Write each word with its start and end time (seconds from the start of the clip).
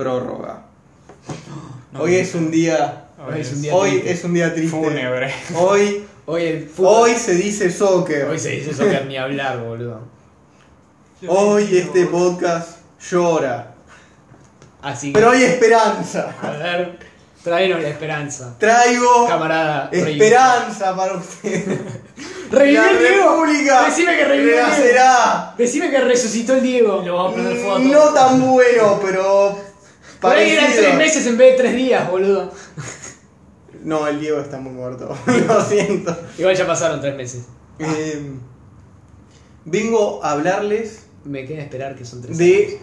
prórroga. 0.00 0.62
Hoy 1.98 2.16
es 2.16 2.34
un 2.34 2.50
día. 2.50 3.04
Hoy 3.28 3.40
es 3.40 3.52
un 3.52 3.60
día 3.62 3.74
Hoy 3.74 3.90
triste. 3.90 4.12
es 4.12 4.24
un 4.24 4.32
día 4.34 4.54
triste. 4.54 4.76
Fúnebre. 4.76 5.34
Hoy, 5.54 6.06
Hoy 6.24 6.44
el 6.44 6.68
fútbol. 6.68 6.94
hoy 7.10 7.14
se 7.16 7.34
dice 7.34 7.70
soccer. 7.70 8.24
Hoy 8.24 8.38
se 8.38 8.48
dice 8.50 8.72
soccer 8.72 9.04
ni 9.04 9.18
hablar, 9.18 9.60
boludo. 9.60 10.00
Hoy 11.28 11.76
este 11.76 12.06
podcast 12.06 12.78
llora. 13.10 13.74
Así 14.80 15.12
que. 15.12 15.18
Pero 15.18 15.32
hay 15.32 15.42
esperanza. 15.44 16.34
A 16.40 16.50
ver, 16.52 16.98
tráenos 17.44 17.82
la 17.82 17.88
esperanza. 17.88 18.56
Traigo 18.58 19.28
Camarada. 19.28 19.90
esperanza 19.92 20.96
para 20.96 21.14
usted. 21.18 21.78
¡Revivió 22.50 22.82
La 22.82 22.90
el 22.90 22.98
Diego! 22.98 23.46
Decime 23.86 24.16
que 24.16 24.24
revivió 24.24 24.66
el 24.66 24.82
Diego. 24.82 25.04
Decime 25.58 25.90
que 25.90 26.00
resucitó 26.00 26.54
el 26.54 26.62
Diego. 26.62 27.02
Lo 27.04 27.16
vamos 27.16 27.32
a 27.32 27.34
prender 27.34 27.56
fuego 27.58 27.76
a 27.76 27.78
No 27.78 28.14
tan 28.14 28.40
bueno, 28.40 28.98
pero. 29.04 29.69
Por 30.20 30.32
ahí 30.32 30.50
eran 30.50 30.72
tres 30.72 30.94
meses 30.96 31.26
en 31.26 31.36
vez 31.38 31.52
de 31.52 31.58
tres 31.62 31.74
días, 31.76 32.10
boludo. 32.10 32.52
No, 33.82 34.06
el 34.06 34.20
Diego 34.20 34.40
está 34.40 34.58
muy 34.58 34.72
muerto. 34.72 35.16
Lo 35.48 35.64
siento. 35.64 36.16
Igual 36.38 36.54
ya 36.54 36.66
pasaron 36.66 37.00
tres 37.00 37.16
meses. 37.16 37.44
Eh, 37.78 38.20
vengo 39.64 40.22
a 40.22 40.32
hablarles 40.32 41.06
Me 41.24 41.46
queda 41.46 41.62
esperar 41.62 41.96
que 41.96 42.04
son 42.04 42.20
tres 42.20 42.36
de 42.36 42.78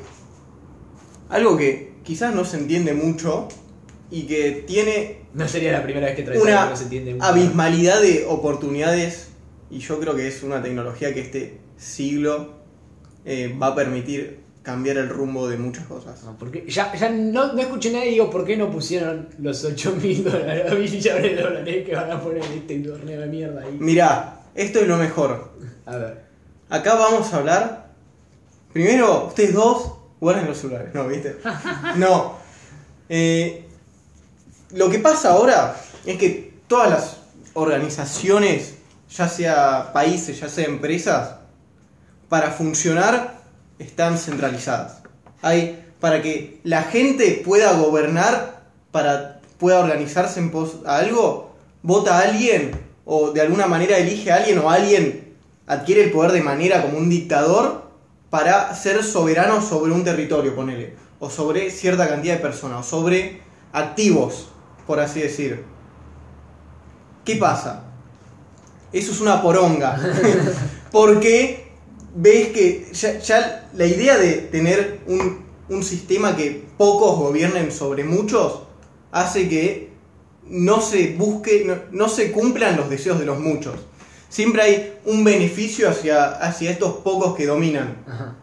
algo 1.29 1.55
que 1.55 1.93
quizás 2.03 2.33
no 2.33 2.43
se 2.45 2.57
entiende 2.57 2.93
mucho 2.93 3.47
y 4.09 4.23
que 4.23 4.63
tiene 4.65 5.25
No 5.33 5.47
sería 5.47 5.71
la 5.71 5.83
primera 5.83 6.07
vez 6.07 6.15
que 6.15 6.23
traes 6.23 6.39
algo 6.41 6.51
una 6.51 6.63
que 6.63 6.69
no 6.71 6.77
se 6.77 6.83
entiende 6.85 7.13
mucho. 7.13 7.25
abismalidad 7.25 8.01
de 8.01 8.25
oportunidades 8.27 9.27
y 9.69 9.79
yo 9.79 9.99
creo 9.99 10.15
que 10.15 10.27
es 10.27 10.41
una 10.41 10.63
tecnología 10.63 11.13
que 11.13 11.19
este 11.19 11.59
siglo 11.77 12.55
eh, 13.25 13.55
va 13.61 13.67
a 13.67 13.75
permitir 13.75 14.39
cambiar 14.67 14.97
el 14.97 15.07
rumbo 15.07 15.47
de 15.47 15.55
muchas 15.55 15.85
cosas. 15.85 16.21
No, 16.23 16.37
porque 16.37 16.65
ya, 16.67 16.93
ya 16.93 17.09
no, 17.09 17.53
no 17.53 17.61
escuché 17.61 17.89
nadie 17.89 18.09
digo 18.09 18.29
por 18.29 18.43
qué 18.43 18.57
no 18.57 18.69
pusieron 18.69 19.29
los 19.39 19.63
8 19.63 19.95
mil 19.95 20.21
dólares, 20.29 20.77
millones 20.77 21.23
de 21.23 21.41
dólares 21.41 21.85
que 21.85 21.95
van 21.95 22.11
a 22.11 22.19
poner 22.19 22.43
en 22.43 22.51
este 22.51 22.79
torneo 22.79 23.21
de 23.21 23.27
mierda 23.27 23.61
ahí. 23.61 23.77
Mirá, 23.79 24.41
esto 24.53 24.79
es 24.79 24.87
lo 24.89 24.97
mejor. 24.97 25.53
A 25.85 25.95
ver. 25.95 26.21
Acá 26.67 26.95
vamos 26.95 27.31
a 27.31 27.37
hablar. 27.37 27.87
Primero, 28.73 29.27
ustedes 29.27 29.53
dos 29.53 29.93
guarden 30.19 30.47
los 30.47 30.57
celulares, 30.57 30.93
¿no? 30.93 31.07
¿Viste? 31.07 31.37
No. 31.95 32.35
Eh, 33.07 33.65
lo 34.73 34.89
que 34.89 34.99
pasa 34.99 35.31
ahora 35.31 35.77
es 36.05 36.17
que 36.17 36.55
todas 36.67 36.89
las 36.89 37.17
organizaciones, 37.53 38.75
ya 39.15 39.29
sea 39.29 39.93
países, 39.93 40.37
ya 40.41 40.49
sea 40.49 40.65
empresas, 40.65 41.35
para 42.27 42.51
funcionar 42.51 43.36
están 43.79 44.17
centralizadas. 44.17 45.01
Hay 45.41 45.83
para 45.99 46.21
que 46.21 46.59
la 46.63 46.83
gente 46.83 47.41
pueda 47.43 47.73
gobernar, 47.73 48.61
para 48.91 49.37
pueda 49.57 49.79
organizarse 49.79 50.39
en 50.39 50.51
pos 50.51 50.77
a 50.85 50.97
algo, 50.97 51.55
vota 51.81 52.17
a 52.17 52.21
alguien 52.21 52.71
o 53.05 53.31
de 53.31 53.41
alguna 53.41 53.67
manera 53.67 53.97
elige 53.97 54.31
a 54.31 54.37
alguien 54.37 54.59
o 54.59 54.69
alguien 54.69 55.35
adquiere 55.65 56.03
el 56.03 56.11
poder 56.11 56.31
de 56.31 56.41
manera 56.41 56.81
como 56.81 56.97
un 56.97 57.09
dictador 57.09 57.87
para 58.29 58.73
ser 58.75 59.03
soberano 59.03 59.61
sobre 59.61 59.91
un 59.91 60.03
territorio, 60.03 60.55
ponele, 60.55 60.95
o 61.19 61.29
sobre 61.29 61.71
cierta 61.71 62.07
cantidad 62.07 62.35
de 62.35 62.41
personas, 62.41 62.79
o 62.79 62.83
sobre 62.83 63.41
activos, 63.71 64.49
por 64.85 64.99
así 64.99 65.21
decir. 65.21 65.63
¿Qué 67.23 67.35
pasa? 67.37 67.83
Eso 68.91 69.11
es 69.11 69.21
una 69.21 69.41
poronga. 69.41 69.97
Porque 70.91 71.66
ves 72.15 72.49
que 72.49 72.87
ya, 72.93 73.19
ya 73.19 73.69
la 73.73 73.85
idea 73.85 74.17
de 74.17 74.33
tener 74.33 75.01
un, 75.07 75.45
un 75.69 75.83
sistema 75.83 76.35
que 76.35 76.65
pocos 76.77 77.17
gobiernen 77.17 77.71
sobre 77.71 78.03
muchos 78.03 78.61
hace 79.11 79.47
que 79.49 79.91
no 80.49 80.81
se 80.81 81.13
busque, 81.15 81.63
no, 81.65 81.75
no 81.91 82.09
se 82.09 82.31
cumplan 82.31 82.77
los 82.77 82.89
deseos 82.89 83.19
de 83.19 83.25
los 83.25 83.39
muchos. 83.39 83.75
Siempre 84.29 84.61
hay 84.61 84.93
un 85.05 85.23
beneficio 85.23 85.89
hacia, 85.89 86.25
hacia 86.25 86.71
estos 86.71 86.97
pocos 86.97 87.35
que 87.35 87.45
dominan. 87.45 88.03
Ajá. 88.07 88.35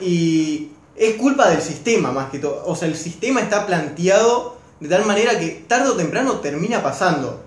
Y 0.00 0.70
es 0.96 1.14
culpa 1.14 1.50
del 1.50 1.60
sistema 1.60 2.10
más 2.12 2.30
que 2.30 2.38
todo. 2.38 2.62
O 2.66 2.74
sea, 2.74 2.88
el 2.88 2.96
sistema 2.96 3.40
está 3.40 3.66
planteado 3.66 4.58
de 4.80 4.88
tal 4.88 5.04
manera 5.04 5.38
que 5.38 5.64
tarde 5.68 5.90
o 5.90 5.96
temprano 5.96 6.40
termina 6.40 6.82
pasando. 6.82 7.44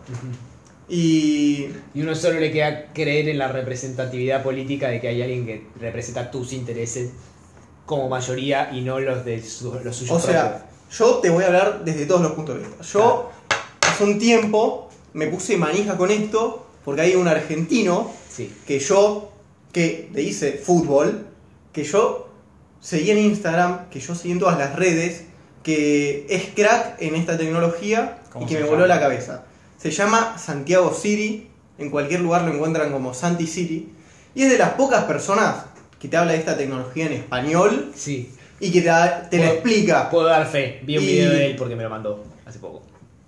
Y 0.90 1.68
Y 1.94 2.02
uno 2.02 2.14
solo 2.16 2.40
le 2.40 2.52
queda 2.52 2.92
creer 2.94 3.30
en 3.30 3.38
la 3.38 3.48
representatividad 3.48 4.44
política 4.44 4.90
de 4.90 5.00
que 5.00 5.08
hay 5.08 5.22
alguien 5.22 5.46
que 5.46 5.68
representa 5.80 6.30
tus 6.32 6.54
intereses 6.54 7.12
como 7.86 8.10
mayoría 8.10 8.70
y 8.74 8.82
no 8.82 9.00
los 9.00 9.24
de 9.26 9.42
su- 9.44 9.80
los 9.84 9.96
suyos 9.96 10.18
O 10.18 10.20
sea, 10.26 10.66
yo 10.92 11.16
te 11.16 11.30
voy 11.30 11.44
a 11.44 11.48
hablar 11.48 11.84
desde 11.86 12.06
todos 12.06 12.22
los 12.22 12.32
puntos 12.34 12.56
de 12.56 12.62
vista. 12.68 12.84
Yo 12.84 13.30
hace 13.82 14.04
un 14.04 14.18
tiempo 14.20 14.90
me 15.14 15.28
puse 15.28 15.58
manija 15.58 15.96
con 15.98 16.10
esto 16.12 16.66
porque 16.84 17.02
hay 17.02 17.16
un 17.16 17.28
argentino. 17.28 18.12
Sí. 18.30 18.52
que 18.66 18.80
yo, 18.80 19.32
que 19.72 20.10
le 20.12 20.24
hice 20.24 20.54
fútbol, 20.54 21.28
que 21.72 21.84
yo 21.84 22.30
seguí 22.82 23.12
en 23.12 23.20
Instagram, 23.20 23.90
que 23.90 24.00
yo 24.00 24.16
seguí 24.16 24.32
en 24.32 24.40
todas 24.40 24.58
las 24.58 24.76
redes, 24.76 25.26
que 25.62 26.26
es 26.30 26.46
crack 26.56 27.00
en 27.00 27.14
esta 27.16 27.38
tecnología 27.38 28.18
y 28.26 28.30
¿Cómo 28.32 28.48
que 28.48 28.56
me 28.60 28.64
voló 28.64 28.88
la 28.88 29.00
cabeza. 29.00 29.46
Se 29.84 29.92
llama 29.92 30.38
Santiago 30.38 30.94
City, 30.94 31.50
en 31.78 31.90
cualquier 31.92 32.22
lugar 32.22 32.44
lo 32.44 32.54
encuentran 32.54 32.90
como 32.94 33.14
Santi 33.14 33.46
City, 33.46 33.90
y 34.34 34.44
es 34.44 34.50
de 34.50 34.58
las 34.58 34.70
pocas 34.76 35.04
personas 35.04 35.66
que 36.00 36.08
te 36.08 36.16
habla 36.16 36.32
de 36.32 36.38
esta 36.38 36.56
tecnología 36.56 37.06
en 37.08 37.12
español 37.12 37.92
Sí. 37.94 38.32
y 38.62 38.72
que 38.72 38.80
te, 38.82 38.90
te 39.30 39.40
la 39.40 39.52
explica. 39.52 40.10
Puedo 40.10 40.28
dar 40.28 40.48
fe. 40.50 40.80
Vi 40.86 40.98
un 40.98 41.04
Y- 41.04 41.08
video 41.08 41.32
de 41.32 41.48
él 41.48 41.56
porque 41.58 41.76
me 41.76 41.84
lo 41.84 41.90
mandó 41.90 42.24
hace 42.46 42.60
poco. 42.60 42.82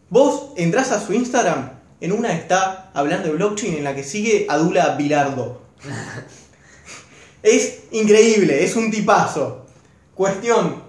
Vos 0.10 0.54
entrás 0.56 0.94
a 0.94 1.06
su 1.06 1.12
Instagram, 1.12 1.72
en 2.00 2.14
una 2.14 2.32
está 2.32 2.90
hablando 2.94 3.28
de 3.28 3.34
blockchain, 3.34 3.74
en 3.76 3.84
la 3.84 3.94
que 3.94 4.06
sigue 4.06 4.46
a 4.50 4.56
Dula 4.58 4.96
Bilardo. 4.96 5.60
es 7.44 7.80
increíble, 7.92 8.64
es 8.64 8.78
un 8.78 8.90
tipazo. 8.92 9.66
Cuestión. 10.14 10.84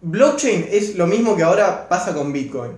Blockchain 0.00 0.68
es 0.70 0.94
lo 0.94 1.08
mismo 1.08 1.34
que 1.34 1.42
ahora 1.42 1.88
pasa 1.88 2.14
con 2.14 2.32
Bitcoin. 2.32 2.70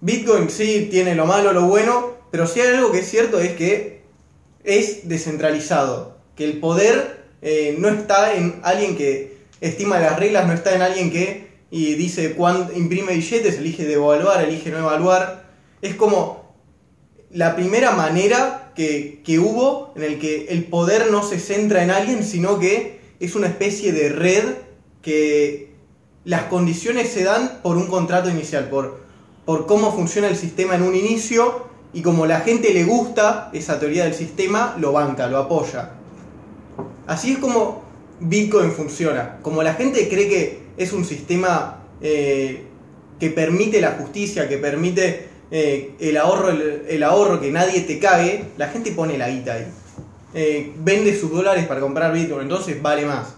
Bitcoin 0.00 0.50
sí 0.50 0.88
tiene 0.90 1.14
lo 1.14 1.26
malo, 1.26 1.52
lo 1.52 1.66
bueno, 1.66 2.12
pero 2.30 2.46
si 2.46 2.60
hay 2.60 2.74
algo 2.74 2.92
que 2.92 3.00
es 3.00 3.10
cierto 3.10 3.40
es 3.40 3.52
que 3.52 4.02
es 4.64 5.08
descentralizado. 5.08 6.16
Que 6.36 6.44
el 6.44 6.60
poder 6.60 7.24
eh, 7.42 7.76
no 7.78 7.88
está 7.88 8.34
en 8.34 8.60
alguien 8.62 8.96
que 8.96 9.38
estima 9.60 9.98
las 9.98 10.18
reglas, 10.18 10.46
no 10.46 10.52
está 10.52 10.74
en 10.74 10.82
alguien 10.82 11.10
que 11.10 11.46
y 11.70 11.94
dice 11.94 12.34
cuándo 12.34 12.72
imprime 12.74 13.14
billetes, 13.14 13.56
elige 13.56 13.84
devaluar, 13.84 14.42
elige 14.44 14.70
no 14.70 14.78
evaluar. 14.78 15.46
Es 15.82 15.94
como 15.94 16.54
la 17.32 17.56
primera 17.56 17.92
manera 17.92 18.72
que, 18.76 19.22
que 19.24 19.38
hubo 19.38 19.92
en 19.96 20.02
el 20.02 20.18
que 20.18 20.46
el 20.50 20.64
poder 20.64 21.10
no 21.10 21.22
se 21.22 21.40
centra 21.40 21.82
en 21.82 21.90
alguien, 21.90 22.22
sino 22.22 22.58
que 22.58 23.00
es 23.18 23.34
una 23.34 23.48
especie 23.48 23.92
de 23.92 24.10
red 24.10 24.44
que 25.02 25.70
las 26.24 26.44
condiciones 26.44 27.10
se 27.10 27.24
dan 27.24 27.60
por 27.62 27.76
un 27.76 27.86
contrato 27.86 28.28
inicial, 28.28 28.68
por, 28.68 29.05
por 29.46 29.64
cómo 29.66 29.94
funciona 29.94 30.28
el 30.28 30.36
sistema 30.36 30.74
en 30.74 30.82
un 30.82 30.94
inicio 30.94 31.64
y 31.94 32.02
como 32.02 32.26
la 32.26 32.40
gente 32.40 32.74
le 32.74 32.84
gusta 32.84 33.48
esa 33.54 33.80
teoría 33.80 34.04
del 34.04 34.12
sistema, 34.12 34.76
lo 34.78 34.92
banca, 34.92 35.28
lo 35.28 35.38
apoya. 35.38 35.92
Así 37.06 37.32
es 37.32 37.38
como 37.38 37.82
Bitcoin 38.20 38.72
funciona. 38.72 39.38
Como 39.40 39.62
la 39.62 39.74
gente 39.74 40.08
cree 40.08 40.28
que 40.28 40.58
es 40.76 40.92
un 40.92 41.04
sistema 41.04 41.78
eh, 42.02 42.64
que 43.18 43.30
permite 43.30 43.80
la 43.80 43.92
justicia, 43.92 44.48
que 44.48 44.58
permite 44.58 45.28
eh, 45.50 45.92
el, 46.00 46.16
ahorro, 46.16 46.50
el, 46.50 47.02
ahorro, 47.02 47.40
que 47.40 47.50
nadie 47.50 47.82
te 47.82 47.98
cague, 47.98 48.44
la 48.58 48.68
gente 48.68 48.90
pone 48.90 49.16
la 49.16 49.30
guita 49.30 49.54
ahí. 49.54 49.66
Eh, 50.34 50.72
vende 50.78 51.18
sus 51.18 51.30
dólares 51.30 51.66
para 51.66 51.80
comprar 51.80 52.12
Bitcoin, 52.12 52.42
entonces 52.42 52.82
vale 52.82 53.06
más. 53.06 53.28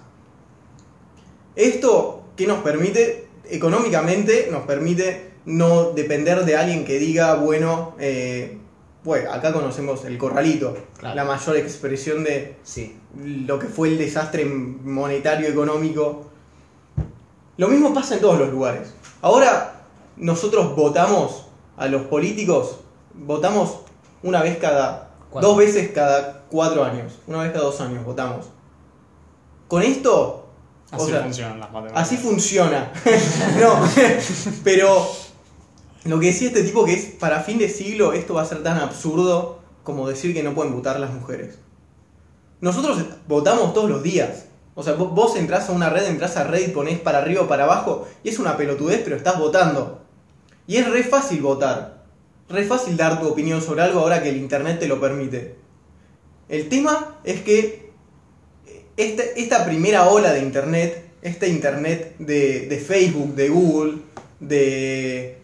Esto, 1.54 2.24
¿qué 2.34 2.46
nos 2.46 2.62
permite? 2.62 3.26
Económicamente 3.50 4.48
nos 4.50 4.62
permite 4.62 5.27
no 5.48 5.92
depender 5.92 6.44
de 6.44 6.56
alguien 6.56 6.84
que 6.84 6.98
diga, 6.98 7.34
bueno, 7.36 7.94
eh, 7.98 8.58
bueno, 9.02 9.32
acá 9.32 9.52
conocemos 9.52 10.04
el 10.04 10.18
corralito, 10.18 10.76
Claro. 10.98 11.14
la 11.16 11.24
mayor 11.24 11.56
expresión 11.56 12.22
de 12.22 12.56
Sí. 12.64 12.96
lo 13.24 13.58
que 13.58 13.66
fue 13.66 13.88
el 13.88 13.98
desastre 13.98 14.44
monetario 14.44 15.48
económico. 15.48 16.26
Lo 17.56 17.68
mismo 17.68 17.94
pasa 17.94 18.14
en 18.16 18.20
todos 18.20 18.38
los 18.38 18.50
lugares. 18.50 18.92
Ahora 19.22 19.84
nosotros 20.16 20.76
votamos 20.76 21.46
a 21.78 21.86
los 21.88 22.02
políticos, 22.02 22.80
votamos 23.14 23.78
una 24.22 24.42
vez 24.42 24.58
cada, 24.58 25.08
Cuatro. 25.30 25.48
dos 25.50 25.58
veces 25.58 25.90
cada 25.92 26.42
cuatro 26.50 26.84
años, 26.84 27.14
una 27.26 27.42
vez 27.42 27.52
cada 27.52 27.64
dos 27.64 27.80
años 27.80 28.04
votamos. 28.04 28.46
Con 29.66 29.82
esto, 29.82 30.44
o 30.92 30.96
Así 30.96 31.10
sea, 31.10 31.22
funcionan 31.22 31.60
las 31.60 31.70
matemáticas. 31.72 32.02
Así 32.02 32.16
funciona. 32.18 32.92
no, 33.60 33.80
pero 34.64 35.06
lo 36.04 36.20
que 36.20 36.26
decía 36.26 36.48
este 36.48 36.62
tipo 36.62 36.84
que 36.84 36.94
es 36.94 37.06
para 37.06 37.42
fin 37.42 37.58
de 37.58 37.68
siglo 37.68 38.12
esto 38.12 38.34
va 38.34 38.42
a 38.42 38.46
ser 38.46 38.62
tan 38.62 38.78
absurdo 38.78 39.58
como 39.82 40.08
decir 40.08 40.34
que 40.34 40.42
no 40.42 40.54
pueden 40.54 40.74
votar 40.74 41.00
las 41.00 41.12
mujeres. 41.12 41.58
Nosotros 42.60 43.04
votamos 43.26 43.72
todos 43.72 43.88
los 43.88 44.02
días. 44.02 44.44
O 44.74 44.82
sea, 44.82 44.92
vos, 44.92 45.34
entrás 45.36 45.68
a 45.68 45.72
una 45.72 45.90
red, 45.90 46.06
entras 46.06 46.36
a 46.36 46.44
Reddit, 46.44 46.72
ponés 46.72 47.00
para 47.00 47.18
arriba 47.18 47.42
o 47.42 47.48
para 47.48 47.64
abajo, 47.64 48.06
y 48.22 48.28
es 48.28 48.38
una 48.38 48.56
pelotudez, 48.56 49.00
pero 49.02 49.16
estás 49.16 49.38
votando. 49.38 50.02
Y 50.66 50.76
es 50.76 50.88
re 50.88 51.02
fácil 51.02 51.40
votar. 51.40 52.04
Re 52.48 52.64
fácil 52.64 52.96
dar 52.96 53.18
tu 53.18 53.26
opinión 53.26 53.60
sobre 53.60 53.82
algo 53.82 54.00
ahora 54.00 54.22
que 54.22 54.28
el 54.28 54.36
internet 54.36 54.78
te 54.78 54.86
lo 54.88 55.00
permite. 55.00 55.56
El 56.48 56.68
tema 56.68 57.16
es 57.24 57.40
que 57.40 57.90
esta, 58.96 59.22
esta 59.36 59.64
primera 59.64 60.08
ola 60.08 60.32
de 60.32 60.40
internet, 60.40 61.10
este 61.22 61.48
internet 61.48 62.14
de, 62.18 62.66
de 62.66 62.78
Facebook, 62.78 63.34
de 63.34 63.48
Google, 63.48 63.94
de. 64.38 65.38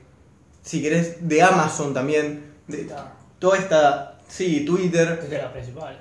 Si 0.65 0.83
querés, 0.83 1.29
de 1.29 1.43
Amazon 1.43 1.95
también, 1.95 2.53
de 2.67 2.91
toda 3.39 3.59
esta. 3.59 4.19
sí, 4.29 4.65
Twitter. 4.65 5.21
Es 5.23 5.31
de 5.31 5.39
las 5.39 5.53
principales. 5.53 5.99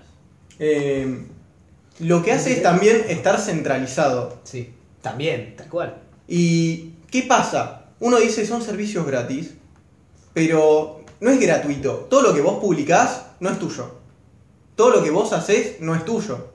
eh, 0.60 1.26
lo 2.00 2.24
que 2.24 2.32
hace 2.32 2.54
es 2.54 2.64
también 2.64 3.06
estar 3.08 3.40
centralizado. 3.40 4.40
Sí, 4.44 4.74
también, 5.02 5.56
tal 5.56 5.70
cual. 5.70 5.96
¿Y 6.28 6.94
qué 7.12 7.24
pasa? 7.24 7.86
Uno 8.00 8.18
dice 8.18 8.46
son 8.48 8.64
servicios 8.64 9.06
gratis, 9.06 9.54
pero 10.34 11.02
no 11.20 11.30
es 11.30 11.40
gratuito. 11.40 12.08
Todo 12.10 12.22
lo 12.24 12.34
que 12.34 12.42
vos 12.42 12.60
publicás 12.60 13.28
no 13.40 13.50
es 13.50 13.60
tuyo. 13.60 14.00
Todo 14.76 14.90
lo 14.90 15.04
que 15.04 15.12
vos 15.12 15.32
haces 15.34 15.80
no 15.82 15.94
es 15.94 16.04
tuyo. 16.04 16.48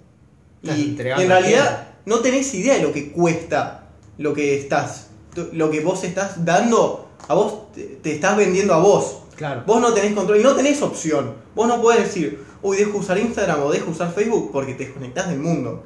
Estás 0.63 0.79
Y, 0.79 0.97
en 0.99 1.29
realidad 1.29 1.89
no 2.05 2.19
tenés 2.19 2.53
idea 2.55 2.75
de 2.75 2.83
lo 2.83 2.93
que 2.93 3.13
cuesta 3.13 3.85
lo 4.19 4.35
que 4.35 4.59
estás, 4.59 5.07
lo 5.53 5.71
que 5.71 5.81
vos 5.81 6.05
estás 6.05 6.45
dando, 6.45 7.08
a 7.27 7.35
vos 7.35 7.73
te, 7.73 7.83
te 8.03 8.15
estás 8.15 8.37
vendiendo 8.37 8.75
a 8.75 8.79
vos. 8.79 9.19
Claro. 9.37 9.63
Vos 9.67 9.81
no 9.81 9.93
tenés 9.93 10.15
control 10.15 10.41
y 10.41 10.43
no 10.43 10.55
tenés 10.55 10.83
opción. 10.83 11.35
Vos 11.55 11.69
no 11.69 11.81
podés 11.81 12.05
decir, 12.05 12.45
uy, 12.63 12.77
dejo 12.77 12.99
usar 12.99 13.19
Instagram 13.19 13.63
o 13.63 13.71
dejo 13.71 13.91
usar 13.91 14.13
Facebook 14.13 14.51
porque 14.53 14.75
te 14.75 14.85
desconectás 14.87 15.29
del 15.29 15.39
mundo. 15.39 15.83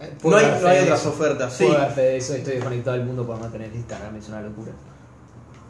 No 0.00 0.18
Puedo 0.18 0.36
hay, 0.36 0.60
no 0.60 0.68
hay 0.68 0.80
otras 0.80 1.00
eso. 1.00 1.10
ofertas. 1.10 1.54
Sí. 1.54 1.64
Puedo 1.64 1.78
dar 1.78 1.94
fe 1.94 2.00
de 2.02 2.16
eso, 2.18 2.34
estoy 2.34 2.54
desconectado 2.54 2.96
del 2.96 3.06
mundo 3.06 3.26
por 3.26 3.38
no 3.38 3.48
tener 3.48 3.74
Instagram, 3.74 4.16
es 4.16 4.28
una 4.28 4.42
locura. 4.42 4.72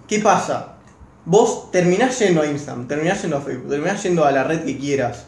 ¿Qué 0.09 0.19
pasa? 0.19 0.75
Vos 1.25 1.71
terminás 1.71 2.19
yendo 2.19 2.43
a 2.43 2.47
Instagram, 2.47 2.87
terminás 2.87 3.23
yendo 3.23 3.37
a 3.37 3.41
Facebook, 3.41 3.71
terminás 3.71 4.03
yendo 4.03 4.25
a 4.25 4.33
la 4.33 4.45
red 4.45 4.65
que 4.65 4.77
quieras 4.77 5.27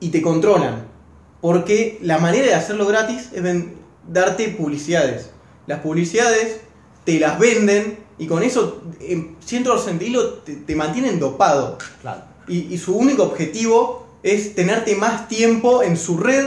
y 0.00 0.10
te 0.10 0.20
controlan. 0.20 0.86
Porque 1.40 1.98
la 2.02 2.18
manera 2.18 2.46
de 2.46 2.54
hacerlo 2.54 2.86
gratis 2.86 3.30
es 3.32 3.42
darte 4.08 4.48
publicidades. 4.48 5.30
Las 5.66 5.80
publicidades 5.80 6.60
te 7.06 7.18
las 7.18 7.38
venden 7.38 7.98
y 8.18 8.26
con 8.26 8.42
eso, 8.42 8.82
en 9.00 9.36
cierto 9.44 9.78
sentido, 9.78 10.34
te, 10.44 10.56
te 10.56 10.76
mantienen 10.76 11.18
dopado. 11.18 11.78
Claro. 12.02 12.22
Y, 12.48 12.72
y 12.74 12.76
su 12.78 12.94
único 12.96 13.22
objetivo 13.22 14.06
es 14.22 14.54
tenerte 14.54 14.94
más 14.96 15.28
tiempo 15.28 15.82
en 15.82 15.96
su 15.96 16.18
red 16.18 16.44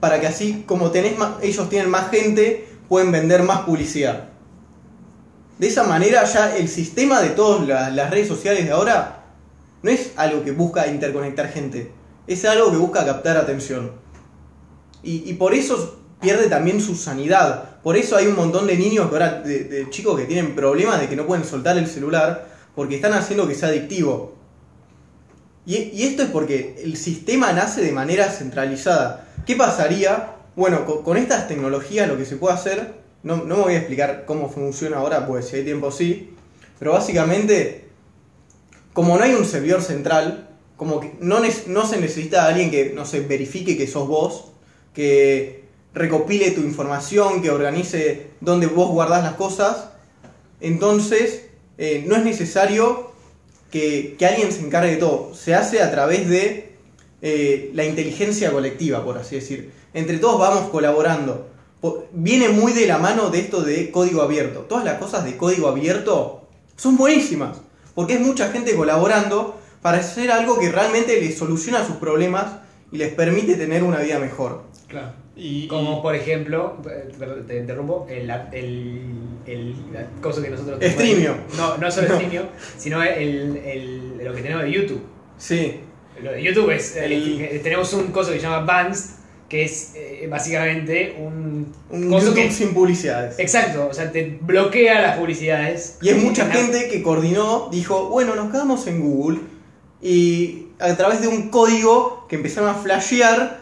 para 0.00 0.20
que 0.20 0.26
así 0.26 0.64
como 0.66 0.90
tenés 0.90 1.16
más, 1.18 1.34
ellos 1.42 1.68
tienen 1.70 1.90
más 1.90 2.10
gente, 2.10 2.68
pueden 2.88 3.12
vender 3.12 3.42
más 3.42 3.60
publicidad. 3.60 4.28
De 5.58 5.66
esa 5.68 5.84
manera 5.84 6.24
ya 6.24 6.56
el 6.56 6.68
sistema 6.68 7.20
de 7.20 7.30
todas 7.30 7.66
la- 7.68 7.90
las 7.90 8.10
redes 8.10 8.26
sociales 8.28 8.64
de 8.64 8.72
ahora 8.72 9.24
no 9.82 9.90
es 9.90 10.12
algo 10.16 10.42
que 10.42 10.52
busca 10.52 10.86
interconectar 10.86 11.48
gente, 11.52 11.92
es 12.26 12.44
algo 12.46 12.70
que 12.70 12.78
busca 12.78 13.04
captar 13.04 13.36
atención. 13.36 13.92
Y, 15.02 15.28
y 15.30 15.34
por 15.34 15.52
eso 15.54 15.99
pierde 16.20 16.48
también 16.48 16.80
su 16.80 16.94
sanidad. 16.94 17.80
Por 17.82 17.96
eso 17.96 18.16
hay 18.16 18.26
un 18.26 18.36
montón 18.36 18.66
de 18.66 18.76
niños, 18.76 19.08
ahora, 19.10 19.40
de, 19.40 19.86
chicos 19.90 20.18
que 20.18 20.26
tienen 20.26 20.54
problemas 20.54 21.00
de 21.00 21.08
que 21.08 21.16
no 21.16 21.26
pueden 21.26 21.44
soltar 21.44 21.78
el 21.78 21.86
celular 21.86 22.48
porque 22.74 22.96
están 22.96 23.12
haciendo 23.14 23.48
que 23.48 23.54
sea 23.54 23.70
adictivo. 23.70 24.36
Y, 25.66 26.02
esto 26.02 26.22
es 26.22 26.30
porque 26.30 26.80
el 26.82 26.96
sistema 26.96 27.52
nace 27.52 27.80
de 27.82 27.92
manera 27.92 28.30
centralizada. 28.30 29.28
¿Qué 29.46 29.56
pasaría? 29.56 30.34
Bueno, 30.56 30.84
con, 30.84 31.16
estas 31.16 31.48
tecnologías 31.48 32.08
lo 32.08 32.16
que 32.16 32.24
se 32.24 32.36
puede 32.36 32.54
hacer, 32.54 32.94
no, 33.22 33.36
no 33.36 33.56
me 33.56 33.62
voy 33.62 33.74
a 33.74 33.78
explicar 33.78 34.24
cómo 34.26 34.50
funciona 34.50 34.98
ahora, 34.98 35.26
porque 35.26 35.42
si 35.42 35.56
hay 35.56 35.64
tiempo 35.64 35.90
sí, 35.90 36.34
pero 36.78 36.92
básicamente, 36.92 37.84
como 38.92 39.16
no 39.16 39.24
hay 39.24 39.34
un 39.34 39.44
servidor 39.44 39.82
central, 39.82 40.48
como 40.76 40.98
que 40.98 41.12
no, 41.20 41.40
no 41.66 41.86
se 41.86 42.00
necesita 42.00 42.46
alguien 42.46 42.70
que, 42.70 42.92
no 42.94 43.04
sé, 43.04 43.20
verifique 43.20 43.76
que 43.76 43.86
sos 43.86 44.08
vos, 44.08 44.52
que 44.94 45.59
recopile 45.94 46.50
tu 46.52 46.60
información, 46.60 47.42
que 47.42 47.50
organice 47.50 48.30
dónde 48.40 48.66
vos 48.66 48.90
guardás 48.90 49.22
las 49.22 49.34
cosas, 49.34 49.88
entonces 50.60 51.46
eh, 51.78 52.04
no 52.06 52.16
es 52.16 52.24
necesario 52.24 53.10
que, 53.70 54.16
que 54.18 54.26
alguien 54.26 54.52
se 54.52 54.60
encargue 54.60 54.92
de 54.92 54.96
todo. 54.96 55.34
Se 55.34 55.54
hace 55.54 55.82
a 55.82 55.90
través 55.90 56.28
de 56.28 56.70
eh, 57.22 57.70
la 57.74 57.84
inteligencia 57.84 58.50
colectiva, 58.50 59.04
por 59.04 59.18
así 59.18 59.36
decir. 59.36 59.72
Entre 59.92 60.18
todos 60.18 60.38
vamos 60.38 60.70
colaborando. 60.70 61.48
Viene 62.12 62.48
muy 62.48 62.72
de 62.72 62.86
la 62.86 62.98
mano 62.98 63.30
de 63.30 63.40
esto 63.40 63.62
de 63.62 63.90
código 63.90 64.22
abierto. 64.22 64.60
Todas 64.60 64.84
las 64.84 64.98
cosas 64.98 65.24
de 65.24 65.36
código 65.36 65.68
abierto 65.68 66.48
son 66.76 66.96
buenísimas. 66.96 67.58
Porque 67.94 68.14
es 68.14 68.20
mucha 68.20 68.50
gente 68.50 68.74
colaborando 68.74 69.58
para 69.82 69.98
hacer 69.98 70.30
algo 70.30 70.58
que 70.58 70.70
realmente 70.70 71.20
les 71.20 71.36
soluciona 71.36 71.86
sus 71.86 71.96
problemas 71.96 72.46
y 72.92 72.98
les 72.98 73.12
permite 73.12 73.54
tener 73.54 73.82
una 73.82 73.98
vida 73.98 74.18
mejor. 74.18 74.62
Claro. 74.90 75.12
Y, 75.36 75.68
Como 75.68 76.02
por 76.02 76.14
ejemplo, 76.14 76.76
eh, 76.90 77.12
perdón, 77.18 77.46
te 77.46 77.58
interrumpo, 77.58 78.06
el, 78.10 78.28
el, 78.52 79.00
el 79.46 79.74
la 79.92 80.04
cosa 80.20 80.42
que 80.42 80.50
nosotros 80.50 80.78
Streamio. 80.82 81.36
No, 81.56 81.76
no 81.78 81.90
solo 81.90 82.08
No. 82.08 82.14
Streamio, 82.16 82.42
sino 82.76 83.02
el, 83.02 83.56
el- 83.64 84.18
lo 84.24 84.34
que 84.34 84.42
tenemos 84.42 84.64
de 84.64 84.72
YouTube. 84.72 85.00
Sí, 85.38 85.80
Lo 86.22 86.32
de 86.32 86.42
YouTube 86.42 86.70
es, 86.70 86.96
El- 86.96 87.40
eh, 87.40 87.60
tenemos 87.62 87.92
un 87.94 88.08
coso 88.08 88.30
que 88.32 88.36
se 88.36 88.42
llama 88.42 88.60
Bands, 88.66 89.14
que 89.48 89.64
es 89.64 89.92
eh, 89.94 90.28
básicamente 90.30 91.16
un, 91.18 91.72
un 91.88 92.10
coso 92.10 92.26
YouTube 92.26 92.42
que... 92.42 92.50
sin 92.52 92.74
publicidades. 92.74 93.38
Exacto, 93.38 93.88
o 93.90 93.94
sea, 93.94 94.12
te 94.12 94.38
bloquea 94.42 95.00
las 95.00 95.16
publicidades. 95.18 95.96
Y 96.02 96.08
es 96.10 96.22
mucha 96.22 96.44
Na- 96.46 96.52
gente 96.54 96.88
que 96.88 97.00
coordinó, 97.02 97.68
dijo, 97.70 98.08
bueno, 98.10 98.34
nos 98.34 98.50
quedamos 98.52 98.86
en 98.88 99.00
Google 99.00 99.38
y 100.02 100.66
a 100.78 100.94
través 100.96 101.20
de 101.20 101.28
un 101.28 101.48
código 101.48 102.26
que 102.28 102.36
empezaron 102.36 102.68
a 102.70 102.74
flashear, 102.74 103.59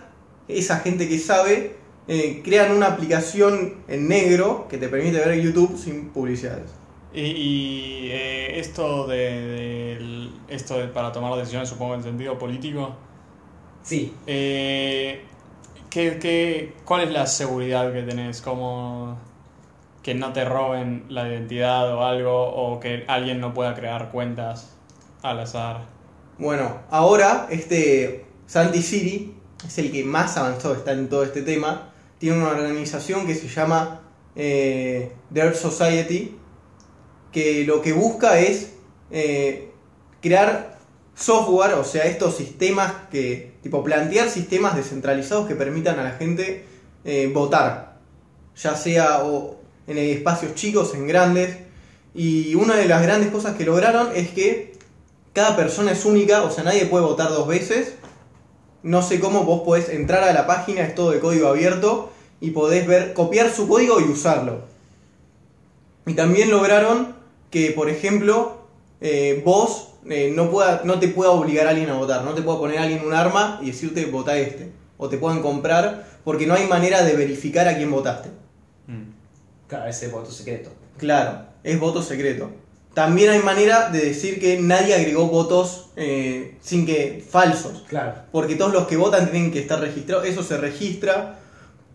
esa 0.48 0.80
gente 0.80 1.08
que 1.08 1.18
sabe, 1.18 1.76
eh, 2.08 2.40
crean 2.44 2.72
una 2.72 2.86
aplicación 2.86 3.74
en 3.86 4.08
negro 4.08 4.66
que 4.68 4.78
te 4.78 4.88
permite 4.88 5.18
ver 5.18 5.40
YouTube 5.40 5.78
sin 5.78 6.08
publicidades. 6.08 6.70
Y, 7.12 7.20
y, 7.20 8.08
eh, 8.10 8.58
esto 8.58 9.06
de, 9.06 10.30
esto 10.48 10.78
de 10.78 10.88
para 10.88 11.12
tomar 11.12 11.36
decisiones, 11.38 11.68
supongo 11.68 11.94
en 11.94 12.02
sentido 12.02 12.38
político, 12.38 12.94
Sí, 13.88 14.14
eh, 14.26 15.24
¿qué, 15.88 16.18
qué, 16.18 16.74
cuál 16.84 17.04
es 17.04 17.10
la 17.10 17.26
seguridad 17.26 17.90
que 17.90 18.02
tenés? 18.02 18.42
¿Cómo 18.42 19.16
que 20.02 20.14
no 20.14 20.34
te 20.34 20.44
roben 20.44 21.06
la 21.08 21.26
identidad 21.26 21.94
o 21.94 22.04
algo? 22.04 22.48
¿O 22.48 22.80
que 22.80 23.04
alguien 23.08 23.40
no 23.40 23.54
pueda 23.54 23.74
crear 23.74 24.10
cuentas 24.10 24.76
al 25.22 25.40
azar? 25.40 25.86
Bueno, 26.38 26.80
ahora 26.90 27.46
este 27.48 28.26
Santi 28.46 28.82
Siri 28.82 29.37
es 29.66 29.78
el 29.78 29.90
que 29.90 30.04
más 30.04 30.36
avanzado 30.36 30.74
está 30.74 30.92
en 30.92 31.08
todo 31.08 31.24
este 31.24 31.42
tema. 31.42 31.90
Tiene 32.18 32.38
una 32.38 32.50
organización 32.50 33.26
que 33.26 33.34
se 33.34 33.48
llama 33.48 34.00
eh, 34.36 35.12
The 35.32 35.40
Earth 35.40 35.56
Society, 35.56 36.36
que 37.32 37.64
lo 37.64 37.82
que 37.82 37.92
busca 37.92 38.38
es 38.38 38.72
eh, 39.10 39.70
crear 40.20 40.78
software, 41.14 41.74
o 41.74 41.84
sea, 41.84 42.04
estos 42.04 42.36
sistemas 42.36 42.92
que, 43.10 43.54
tipo, 43.62 43.82
plantear 43.82 44.30
sistemas 44.30 44.76
descentralizados 44.76 45.48
que 45.48 45.56
permitan 45.56 45.98
a 45.98 46.04
la 46.04 46.12
gente 46.12 46.64
eh, 47.04 47.30
votar, 47.32 47.98
ya 48.56 48.76
sea 48.76 49.22
en 49.86 49.98
espacios 49.98 50.54
chicos, 50.54 50.94
en 50.94 51.08
grandes. 51.08 51.56
Y 52.14 52.54
una 52.54 52.76
de 52.76 52.86
las 52.86 53.02
grandes 53.02 53.30
cosas 53.30 53.56
que 53.56 53.64
lograron 53.64 54.10
es 54.14 54.30
que 54.30 54.74
cada 55.32 55.56
persona 55.56 55.92
es 55.92 56.04
única, 56.04 56.42
o 56.42 56.50
sea, 56.50 56.64
nadie 56.64 56.86
puede 56.86 57.04
votar 57.04 57.28
dos 57.30 57.46
veces. 57.46 57.94
No 58.88 59.02
sé 59.02 59.20
cómo 59.20 59.44
vos 59.44 59.60
podés 59.66 59.90
entrar 59.90 60.24
a 60.24 60.32
la 60.32 60.46
página, 60.46 60.80
es 60.80 60.94
todo 60.94 61.10
de 61.10 61.20
código 61.20 61.48
abierto, 61.48 62.10
y 62.40 62.52
podés 62.52 62.86
ver, 62.86 63.12
copiar 63.12 63.50
su 63.50 63.68
código 63.68 64.00
y 64.00 64.04
usarlo. 64.04 64.62
Y 66.06 66.14
también 66.14 66.50
lograron 66.50 67.14
que, 67.50 67.72
por 67.72 67.90
ejemplo, 67.90 68.62
eh, 69.02 69.42
vos 69.44 69.88
eh, 70.08 70.32
no, 70.34 70.50
pueda, 70.50 70.80
no 70.84 70.98
te 70.98 71.08
pueda 71.08 71.32
obligar 71.32 71.66
a 71.66 71.70
alguien 71.70 71.90
a 71.90 71.98
votar, 71.98 72.24
no 72.24 72.32
te 72.32 72.40
pueda 72.40 72.58
poner 72.58 72.78
a 72.78 72.84
alguien 72.84 73.04
un 73.04 73.12
arma 73.12 73.58
y 73.60 73.66
decirte 73.66 74.06
vota 74.06 74.38
este, 74.38 74.72
o 74.96 75.10
te 75.10 75.18
puedan 75.18 75.42
comprar, 75.42 76.08
porque 76.24 76.46
no 76.46 76.54
hay 76.54 76.66
manera 76.66 77.04
de 77.04 77.12
verificar 77.12 77.68
a 77.68 77.76
quién 77.76 77.90
votaste. 77.90 78.30
Mm. 78.86 79.10
claro, 79.68 79.90
ese 79.90 80.08
voto 80.08 80.30
secreto. 80.30 80.70
Claro, 80.96 81.42
es 81.62 81.78
voto 81.78 82.00
secreto. 82.00 82.48
También 82.94 83.30
hay 83.30 83.40
manera 83.40 83.90
de 83.90 84.00
decir 84.00 84.40
que 84.40 84.58
nadie 84.58 84.94
agregó 84.94 85.26
votos 85.26 85.90
eh, 85.96 86.58
sin 86.60 86.84
que 86.84 87.24
falsos. 87.28 87.84
Claro. 87.88 88.14
Porque 88.32 88.56
todos 88.56 88.72
los 88.72 88.86
que 88.86 88.96
votan 88.96 89.30
tienen 89.30 89.52
que 89.52 89.60
estar 89.60 89.80
registrados. 89.80 90.26
Eso 90.26 90.42
se 90.42 90.56
registra 90.56 91.38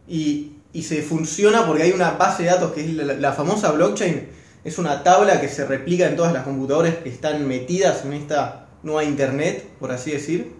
y, 0.07 0.53
y 0.71 0.83
se 0.83 1.01
funciona 1.01 1.65
porque 1.65 1.83
hay 1.83 1.91
una 1.91 2.11
base 2.11 2.43
de 2.43 2.49
datos 2.49 2.71
que 2.71 2.81
es 2.81 2.93
la, 2.93 3.15
la 3.15 3.33
famosa 3.33 3.71
blockchain. 3.71 4.29
Es 4.63 4.77
una 4.77 5.03
tabla 5.03 5.41
que 5.41 5.49
se 5.49 5.65
replica 5.65 6.07
en 6.07 6.15
todas 6.15 6.31
las 6.31 6.43
computadoras 6.43 6.95
que 6.95 7.09
están 7.09 7.45
metidas 7.47 8.05
en 8.05 8.13
esta 8.13 8.67
nueva 8.81 9.03
internet, 9.03 9.67
por 9.79 9.91
así 9.91 10.11
decir. 10.11 10.53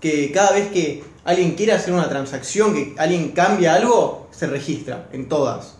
Que 0.00 0.32
cada 0.32 0.52
vez 0.52 0.68
que 0.72 1.04
alguien 1.24 1.54
quiere 1.54 1.72
hacer 1.72 1.94
una 1.94 2.08
transacción, 2.08 2.74
que 2.74 2.94
alguien 2.98 3.30
cambia 3.30 3.74
algo, 3.74 4.28
se 4.32 4.46
registra 4.46 5.08
en 5.12 5.28
todas. 5.28 5.75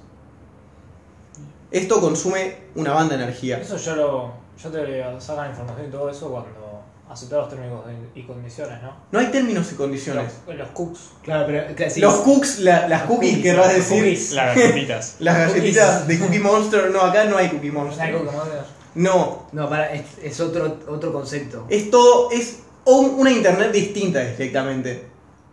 Esto 1.70 2.00
consume 2.00 2.56
una 2.74 2.92
banda 2.92 3.16
de 3.16 3.24
energía. 3.24 3.58
Eso 3.58 3.76
yo 3.76 3.96
lo. 3.96 4.32
Yo 4.62 4.70
te 4.70 5.04
sacan 5.20 5.50
información 5.50 5.88
y 5.88 5.90
todo 5.90 6.08
eso 6.10 6.30
cuando 6.30 6.82
aceptar 7.10 7.40
los 7.40 7.48
términos 7.50 7.82
y 8.14 8.22
condiciones, 8.22 8.82
¿no? 8.82 8.92
No 9.12 9.18
hay 9.18 9.26
términos 9.26 9.70
y 9.70 9.74
condiciones. 9.74 10.32
Los, 10.46 10.56
los 10.56 10.68
cooks. 10.70 11.00
Claro, 11.22 11.44
pero 11.46 11.74
claro, 11.74 11.92
sí, 11.92 12.00
Los 12.00 12.14
cooks, 12.16 12.58
la- 12.60 12.88
las 12.88 13.02
cookies, 13.02 13.30
cookies, 13.36 13.42
querrás 13.42 13.74
decir. 13.74 13.98
cookies. 14.02 14.32
Las 14.32 14.56
galletitas. 14.56 15.16
Las 15.20 15.36
galletitas 15.38 16.08
de 16.08 16.18
Cookie 16.18 16.38
Monster, 16.40 16.90
no, 16.90 17.00
acá 17.02 17.24
no 17.24 17.36
hay 17.36 17.48
Cookie 17.50 17.70
¿No 17.70 17.80
hay 17.80 17.86
Monster. 17.86 18.12
cookie 18.12 18.36
monster? 18.36 18.60
No, 18.94 19.46
No, 19.52 19.68
para, 19.68 19.92
es, 19.92 20.04
es 20.22 20.40
otro, 20.40 20.78
otro 20.88 21.12
concepto. 21.12 21.66
es 21.68 21.90
todo, 21.90 22.30
es 22.30 22.60
un- 22.86 23.14
una 23.18 23.30
internet 23.30 23.70
distinta 23.72 24.20
directamente. 24.24 25.06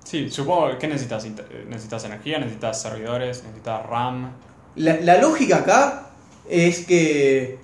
Sí, 0.05 0.29
supongo 0.31 0.77
que 0.79 0.87
necesitas, 0.87 1.25
necesitas 1.67 2.03
energía, 2.05 2.39
necesitas 2.39 2.81
servidores, 2.81 3.43
necesitas 3.43 3.85
RAM. 3.85 4.31
La, 4.75 5.17
lógica 5.17 5.57
acá 5.57 6.09
es 6.49 6.79
que 6.79 7.59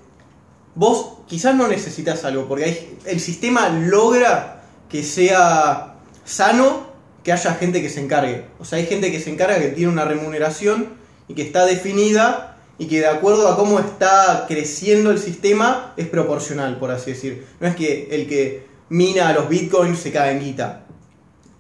vos 0.76 1.20
quizás 1.28 1.56
no 1.56 1.68
necesitas 1.68 2.24
algo, 2.26 2.48
porque 2.48 2.98
el 3.06 3.20
sistema 3.20 3.70
logra 3.70 4.64
que 4.90 5.04
sea 5.04 5.96
sano, 6.26 6.88
que 7.24 7.32
haya 7.32 7.56
gente 7.56 7.82
que 7.82 7.90
se 7.90 8.02
encargue. 8.02 8.46
O 8.60 8.66
sea, 8.66 8.80
hay 8.80 8.86
gente 8.86 9.12
que 9.12 9.20
se 9.20 9.30
encarga, 9.30 9.60
que 9.60 9.70
tiene 9.70 9.92
una 9.92 10.06
remuneración 10.06 10.90
y 11.28 11.34
que 11.34 11.42
está 11.42 11.66
definida 11.66 12.58
y 12.78 12.88
que 12.88 13.00
de 13.00 13.08
acuerdo 13.08 13.48
a 13.48 13.58
cómo 13.58 13.80
está 13.80 14.46
creciendo 14.48 15.12
el 15.12 15.20
sistema 15.20 15.94
es 15.98 16.08
proporcional, 16.08 16.80
por 16.80 16.92
así 16.92 17.12
decir. 17.12 17.46
No 17.60 17.68
es 17.68 17.76
que 17.76 18.08
el 18.12 18.28
que 18.28 18.66
mina 18.90 19.30
a 19.30 19.34
los 19.34 19.50
bitcoins 19.50 20.00
se 20.00 20.12
cae 20.12 20.32
en 20.32 20.40
guita. 20.40 20.86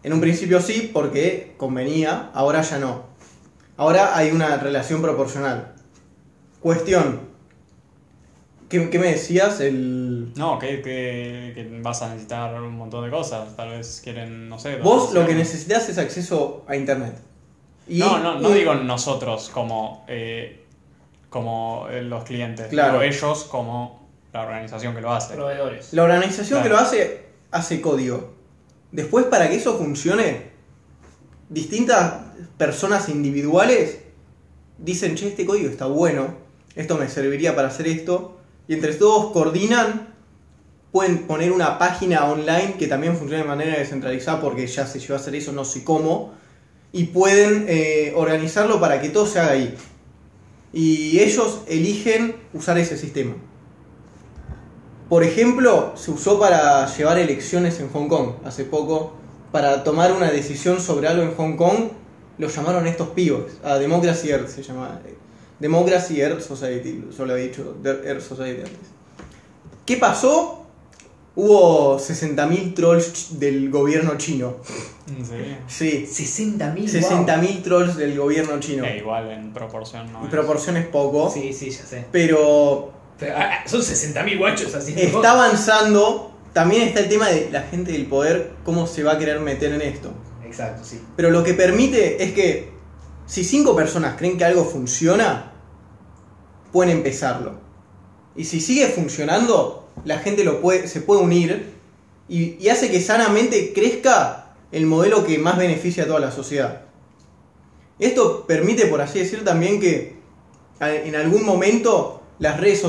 En 0.01 0.13
un 0.13 0.21
principio 0.21 0.61
sí, 0.61 0.89
porque 0.93 1.55
convenía, 1.57 2.29
ahora 2.33 2.61
ya 2.61 2.79
no. 2.79 3.08
Ahora 3.79 4.17
hay 4.17 4.31
una 4.31 4.57
relación 4.57 5.01
proporcional. 5.01 5.71
Cuestión. 6.59 7.21
¿Qué, 8.67 8.89
qué 8.89 8.99
me 8.99 9.07
decías? 9.07 9.61
El... 9.61 10.33
No, 10.35 10.59
que, 10.59 10.81
que, 10.81 11.53
que 11.55 11.79
vas 11.81 12.01
a 12.01 12.09
necesitar 12.09 12.53
un 12.61 12.75
montón 12.75 13.05
de 13.05 13.09
cosas. 13.09 13.55
Tal 13.55 13.69
vez 13.69 14.01
quieren, 14.03 14.49
no 14.49 14.59
sé. 14.59 14.75
Vos 14.79 15.13
lo 15.13 15.25
que 15.25 15.33
necesitas 15.33 15.87
es 15.87 15.97
acceso 15.97 16.65
a 16.67 16.75
internet. 16.75 17.15
Y 17.87 17.99
No, 17.99 18.19
no, 18.19 18.37
no 18.41 18.49
digo 18.49 18.75
nosotros 18.75 19.49
como, 19.51 20.03
eh, 20.09 20.61
como 21.29 21.87
eh, 21.89 22.01
los 22.01 22.25
clientes, 22.25 22.67
Claro. 22.67 22.99
pero 22.99 23.03
ellos 23.11 23.45
como 23.45 24.09
la 24.33 24.41
organización 24.41 24.93
que 24.93 24.99
lo 24.99 25.13
hace. 25.13 25.35
Proveedores. 25.35 25.93
La 25.93 26.03
organización 26.03 26.61
que 26.61 26.67
lo 26.67 26.77
hace, 26.77 27.27
hace 27.51 27.79
código. 27.79 28.33
Después, 28.91 29.23
para 29.27 29.47
que 29.49 29.55
eso 29.55 29.77
funcione, 29.77 30.49
distintas 31.47 32.28
personas 32.57 33.09
individuales 33.09 33.99
dicen, 34.77 35.15
che, 35.15 35.27
este 35.27 35.45
código 35.45 35.69
está 35.69 35.85
bueno, 35.85 36.35
esto 36.75 36.97
me 36.97 37.09
serviría 37.09 37.55
para 37.55 37.67
hacer 37.67 37.87
esto, 37.87 38.37
y 38.67 38.73
entre 38.73 38.93
todos 38.93 39.31
coordinan, 39.31 40.13
pueden 40.91 41.27
poner 41.27 41.51
una 41.51 41.77
página 41.77 42.25
online 42.25 42.75
que 42.77 42.87
también 42.87 43.15
funcione 43.15 43.43
de 43.43 43.47
manera 43.47 43.77
descentralizada, 43.77 44.41
porque 44.41 44.67
ya 44.67 44.85
se 44.87 44.99
llevó 44.99 45.15
a 45.15 45.17
hacer 45.17 45.35
eso, 45.35 45.51
no 45.51 45.65
sé 45.65 45.83
cómo, 45.83 46.33
y 46.91 47.05
pueden 47.05 47.65
eh, 47.67 48.13
organizarlo 48.15 48.79
para 48.79 49.01
que 49.01 49.09
todo 49.09 49.25
se 49.25 49.39
haga 49.39 49.51
ahí. 49.51 49.75
Y 50.73 51.19
ellos 51.19 51.61
eligen 51.67 52.35
usar 52.53 52.77
ese 52.77 52.97
sistema. 52.97 53.35
Por 55.09 55.23
ejemplo, 55.23 55.93
se 55.95 56.11
usó 56.11 56.39
para 56.39 56.85
llevar 56.95 57.17
elecciones 57.17 57.79
en 57.79 57.89
Hong 57.89 58.07
Kong 58.07 58.33
hace 58.45 58.63
poco. 58.63 59.13
Para 59.51 59.83
tomar 59.83 60.11
una 60.11 60.29
decisión 60.29 60.79
sobre 60.79 61.07
algo 61.07 61.23
en 61.23 61.33
Hong 61.33 61.55
Kong, 61.55 61.89
lo 62.39 62.47
llamaron 62.47 62.87
estos 62.87 63.09
pibos. 63.09 63.43
A 63.63 63.75
Democracy 63.77 64.29
Earth 64.31 64.49
se 64.49 64.63
llama. 64.63 64.99
Democracy 65.59 66.19
Earth 66.21 66.41
Society, 66.41 67.03
yo 67.15 67.25
lo 67.25 67.33
había 67.33 67.45
dicho, 67.45 67.75
Earth 67.83 68.21
Society 68.21 68.61
antes. 68.61 68.79
¿Qué 69.85 69.97
pasó? 69.97 70.55
Hubo 71.35 71.97
60.000 71.99 72.73
trolls 72.73 73.39
del 73.39 73.69
gobierno 73.69 74.17
chino. 74.17 74.55
Sí. 75.67 76.05
Sí, 76.07 76.47
60.000. 76.49 77.25
60.000 77.25 77.61
trolls 77.63 77.95
del 77.97 78.17
gobierno 78.17 78.59
chino. 78.59 78.83
Eh, 78.85 78.97
igual 78.97 79.29
en 79.31 79.53
proporción 79.53 80.11
no 80.11 80.19
En 80.19 80.25
es. 80.25 80.31
proporción 80.31 80.77
es 80.77 80.85
poco, 80.87 81.29
Sí, 81.29 81.53
sí, 81.53 81.69
ya 81.71 81.85
sé. 81.85 82.05
pero 82.11 82.91
Pero, 83.17 83.35
ah, 83.37 83.49
ah, 83.63 83.67
son 83.67 83.81
60.000 83.81 84.37
guachos 84.37 84.73
así. 84.75 84.93
está 84.97 85.31
avanzando. 85.31 86.31
También 86.53 86.87
está 86.87 87.01
el 87.01 87.09
tema 87.09 87.27
de 87.29 87.49
la 87.51 87.61
gente 87.63 87.91
del 87.91 88.05
poder, 88.07 88.51
cómo 88.65 88.87
se 88.87 89.03
va 89.03 89.13
a 89.13 89.17
querer 89.17 89.39
meter 89.39 89.71
en 89.73 89.81
esto. 89.81 90.11
Exacto, 90.59 90.83
sí. 90.83 90.99
Pero 91.15 91.31
lo 91.31 91.41
que 91.41 91.53
permite 91.53 92.21
es 92.21 92.33
que 92.33 92.71
si 93.25 93.45
cinco 93.45 93.77
personas 93.77 94.17
creen 94.17 94.37
que 94.37 94.43
algo 94.43 94.65
funciona, 94.65 95.53
pueden 96.73 96.97
empezarlo. 96.97 97.53
Y 98.35 98.43
si 98.43 98.59
sigue 98.59 98.87
funcionando, 98.87 99.87
la 100.03 100.19
gente 100.19 100.43
se 100.87 101.01
puede 101.01 101.21
unir 101.21 101.75
y, 102.27 102.67
hace 102.67 102.91
que 102.91 102.99
sanamente 102.99 103.71
crezca 103.73 104.53
el 104.73 104.85
modelo 104.85 105.25
que 105.25 105.37
más 105.37 105.57
beneficia 105.57 106.03
a 106.03 106.07
toda 106.07 106.19
la 106.19 106.31
sociedad. 106.31 106.81
Esto 107.97 108.45
permite, 108.45 108.87
por 108.87 108.99
así 108.99 109.19
decir, 109.19 109.45
también 109.45 109.79
que 109.79 110.17
en 110.81 111.15
algún 111.15 111.45
momento 111.45 112.21
las 112.37 112.59
redes 112.59 112.83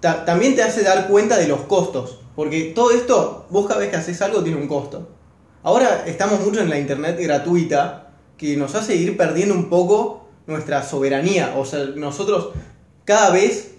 también 0.00 0.54
te 0.54 0.62
hace 0.62 0.82
dar 0.82 1.08
cuenta 1.08 1.38
de 1.38 1.48
los 1.48 1.62
costos. 1.62 2.18
Porque 2.36 2.72
todo 2.74 2.90
esto, 2.90 3.46
vos 3.48 3.66
cada 3.66 3.80
vez 3.80 3.88
que 3.88 3.96
haces 3.96 4.20
algo 4.20 4.42
tiene 4.42 4.60
un 4.60 4.68
costo. 4.68 5.08
Ahora 5.62 6.04
estamos 6.06 6.40
mucho 6.40 6.60
en 6.60 6.70
la 6.70 6.78
internet 6.78 7.16
gratuita 7.20 8.08
que 8.38 8.56
nos 8.56 8.74
hace 8.74 8.96
ir 8.96 9.16
perdiendo 9.16 9.54
un 9.54 9.68
poco 9.68 10.28
nuestra 10.46 10.82
soberanía. 10.82 11.54
O 11.56 11.64
sea, 11.66 11.84
nosotros 11.96 12.50
cada 13.04 13.30
vez 13.30 13.72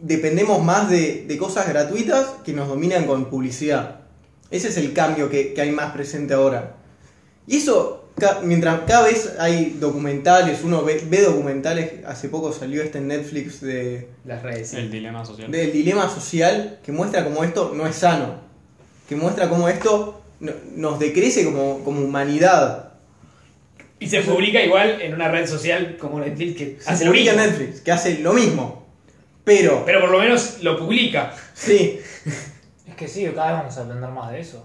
dependemos 0.00 0.62
más 0.64 0.88
de, 0.88 1.24
de 1.26 1.38
cosas 1.38 1.68
gratuitas 1.68 2.26
que 2.44 2.52
nos 2.52 2.68
dominan 2.68 3.04
con 3.06 3.26
publicidad. 3.26 3.96
Ese 4.50 4.68
es 4.68 4.76
el 4.78 4.92
cambio 4.94 5.28
que, 5.28 5.52
que 5.52 5.60
hay 5.60 5.70
más 5.70 5.92
presente 5.92 6.32
ahora. 6.32 6.76
Y 7.46 7.56
eso, 7.58 8.04
ca- 8.18 8.40
mientras 8.42 8.80
cada 8.86 9.06
vez 9.06 9.34
hay 9.38 9.76
documentales, 9.78 10.60
uno 10.64 10.82
ve, 10.82 11.04
ve 11.10 11.22
documentales, 11.22 12.04
hace 12.06 12.30
poco 12.30 12.52
salió 12.52 12.82
este 12.82 12.98
en 12.98 13.08
Netflix 13.08 13.60
de, 13.60 14.08
Las 14.24 14.42
redes, 14.42 14.70
sí. 14.70 14.76
El 14.76 14.90
dilema 14.90 15.24
social. 15.26 15.50
del 15.50 15.72
dilema 15.72 16.08
social 16.08 16.78
que 16.82 16.92
muestra 16.92 17.24
cómo 17.24 17.44
esto 17.44 17.72
no 17.74 17.86
es 17.86 17.96
sano, 17.96 18.36
que 19.08 19.16
muestra 19.16 19.50
cómo 19.50 19.68
esto 19.68 20.22
no- 20.40 20.52
nos 20.74 20.98
decrece 20.98 21.44
como, 21.44 21.82
como 21.84 22.00
humanidad. 22.00 22.84
Y 24.00 24.08
se 24.08 24.20
publica 24.22 24.62
igual 24.62 25.00
en 25.02 25.14
una 25.14 25.28
red 25.28 25.46
social 25.48 25.96
como 26.00 26.20
Netflix 26.20 26.56
que 26.56 26.76
Se 26.80 26.90
hace 26.90 27.04
lo 27.04 27.10
publica 27.10 27.32
en 27.32 27.36
mismo. 27.38 27.50
Netflix, 27.52 27.80
que 27.80 27.92
hace 27.92 28.18
lo 28.18 28.32
mismo. 28.32 28.86
Pero, 29.44 29.82
Pero 29.86 30.00
por 30.00 30.10
lo 30.10 30.18
menos 30.20 30.58
lo 30.62 30.78
publica. 30.78 31.34
sí, 31.54 31.98
Es 32.86 32.94
que 32.96 33.08
sí, 33.08 33.24
cada 33.34 33.48
vez 33.52 33.58
vamos 33.60 33.78
a 33.78 33.82
aprender 33.82 34.10
más 34.10 34.30
de 34.30 34.40
eso. 34.40 34.64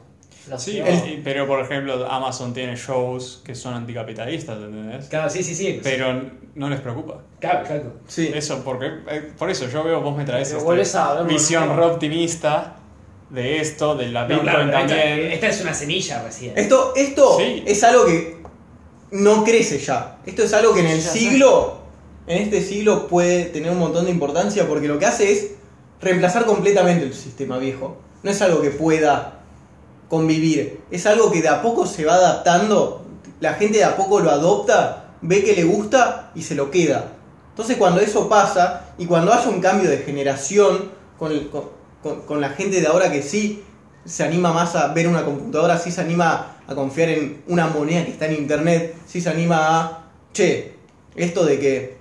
Sí, 0.57 0.81
pero 1.23 1.47
por 1.47 1.61
ejemplo 1.63 2.05
Amazon 2.05 2.53
tiene 2.53 2.75
shows 2.75 3.41
que 3.45 3.55
son 3.55 3.75
anticapitalistas, 3.75 4.57
¿entendés? 4.57 5.05
Claro, 5.07 5.29
sí, 5.29 5.41
sí, 5.41 5.55
sí. 5.55 5.79
Pero 5.81 6.21
no 6.55 6.69
les 6.69 6.81
preocupa. 6.81 7.21
Claro, 7.39 7.65
claro. 7.65 7.93
sí. 8.09 8.29
Eso, 8.33 8.61
porque 8.61 8.87
eh, 9.09 9.31
por 9.37 9.49
eso 9.49 9.69
yo 9.69 9.85
veo, 9.85 10.01
vos 10.01 10.17
me 10.17 10.25
traes 10.25 10.51
esta 10.51 11.23
visión 11.23 11.77
re 11.77 11.85
optimista 11.85 12.75
de 13.33 13.59
esto, 13.59 13.95
de 13.95 14.09
la 14.09 14.21
No, 14.21 14.27
Bitcoin 14.27 14.49
claro, 14.49 14.71
también. 14.71 15.31
esta 15.31 15.47
es 15.47 15.61
una 15.61 15.73
semilla 15.73 16.21
recién. 16.23 16.53
Esto, 16.55 16.93
esto 16.95 17.37
Sí. 17.39 17.63
es 17.65 17.83
algo 17.83 18.05
que 18.05 18.37
no 19.11 19.43
crece 19.43 19.79
ya. 19.79 20.17
Esto 20.25 20.43
es 20.43 20.53
algo 20.53 20.73
que 20.73 20.81
en 20.81 20.87
el 20.87 21.01
Ya 21.01 21.09
sé. 21.11 21.17
siglo, 21.19 21.77
en 22.27 22.43
este 22.43 22.61
siglo 22.61 23.07
puede 23.07 23.45
tener 23.45 23.71
un 23.71 23.79
montón 23.79 24.05
de 24.05 24.11
importancia 24.11 24.67
porque 24.67 24.87
lo 24.87 24.99
que 24.99 25.07
hace 25.07 25.31
es 25.31 25.47
reemplazar 25.99 26.45
completamente 26.45 27.05
el 27.05 27.13
sistema 27.13 27.57
viejo. 27.57 27.97
No 28.21 28.29
es 28.29 28.41
algo 28.43 28.61
que 28.61 28.69
pueda 28.69 29.39
convivir, 30.09 30.81
es 30.91 31.05
algo 31.07 31.31
que 31.31 31.41
de 31.41 31.47
a 31.49 31.61
poco 31.61 31.87
se 31.87 32.05
va 32.05 32.13
adaptando, 32.15 33.03
la 33.39 33.53
gente 33.55 33.79
de 33.79 33.83
a 33.83 33.97
poco 33.97 34.19
lo 34.19 34.29
adopta, 34.29 35.05
ve 35.21 35.43
que 35.43 35.53
le 35.55 35.63
gusta 35.63 36.31
y 36.35 36.43
se 36.43 36.53
lo 36.53 36.69
queda. 36.69 37.07
Entonces 37.49 37.77
cuando 37.77 37.99
eso 37.99 38.29
pasa 38.29 38.93
y 38.97 39.05
cuando 39.07 39.33
haya 39.33 39.49
un 39.49 39.59
cambio 39.59 39.89
de 39.89 39.97
generación 39.99 40.91
con, 41.17 41.31
el- 41.31 41.49
con- 41.49 41.69
con- 42.03 42.41
la 42.41 42.49
gente 42.49 42.79
de 42.81 42.87
ahora 42.87 43.11
que 43.11 43.21
sí 43.23 43.63
se 44.05 44.23
anima 44.23 44.51
más 44.53 44.75
a 44.75 44.93
ver 44.93 45.07
una 45.07 45.23
computadora, 45.23 45.77
sí 45.79 45.89
se 45.91 46.01
anima 46.01 46.57
a 46.67 46.75
confiar 46.75 47.09
en 47.09 47.41
una 47.47 47.67
moneda 47.67 48.03
que 48.05 48.11
está 48.11 48.25
en 48.27 48.33
internet, 48.35 48.95
sí 49.07 49.21
se 49.21 49.29
anima 49.29 49.79
a, 49.81 50.03
che, 50.33 50.73
esto 51.15 51.45
de 51.45 51.59
que 51.59 51.97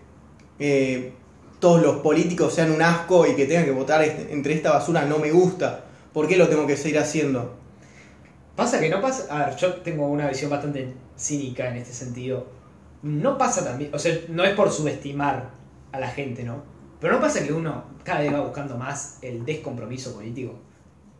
eh, 0.58 1.12
todos 1.60 1.80
los 1.80 1.96
políticos 1.98 2.52
sean 2.54 2.70
un 2.72 2.82
asco 2.82 3.26
y 3.26 3.34
que 3.36 3.46
tengan 3.46 3.64
que 3.64 3.70
votar 3.72 4.02
este- 4.02 4.32
entre 4.32 4.54
esta 4.54 4.72
basura 4.72 5.04
no 5.04 5.18
me 5.18 5.30
gusta, 5.30 5.84
¿por 6.12 6.26
qué 6.28 6.36
lo 6.36 6.48
tengo 6.48 6.66
que 6.66 6.76
seguir 6.76 6.98
haciendo? 6.98 7.54
Pasa 8.56 8.80
que 8.80 8.88
no 8.90 9.00
pasa. 9.00 9.26
A 9.30 9.46
ver, 9.46 9.56
yo 9.56 9.74
tengo 9.76 10.06
una 10.08 10.28
visión 10.28 10.50
bastante 10.50 10.92
cínica 11.16 11.68
en 11.68 11.76
este 11.76 11.94
sentido. 11.94 12.46
No 13.02 13.38
pasa 13.38 13.64
también. 13.64 13.90
O 13.94 13.98
sea, 13.98 14.14
no 14.28 14.44
es 14.44 14.54
por 14.54 14.70
subestimar 14.70 15.50
a 15.90 15.98
la 15.98 16.08
gente, 16.08 16.42
¿no? 16.44 16.62
Pero 17.02 17.14
no 17.14 17.20
pasa 17.20 17.44
que 17.44 17.52
uno 17.52 17.84
cada 18.04 18.20
vez 18.20 18.32
va 18.32 18.40
buscando 18.40 18.78
más 18.78 19.18
el 19.20 19.44
descompromiso 19.44 20.14
político. 20.14 20.54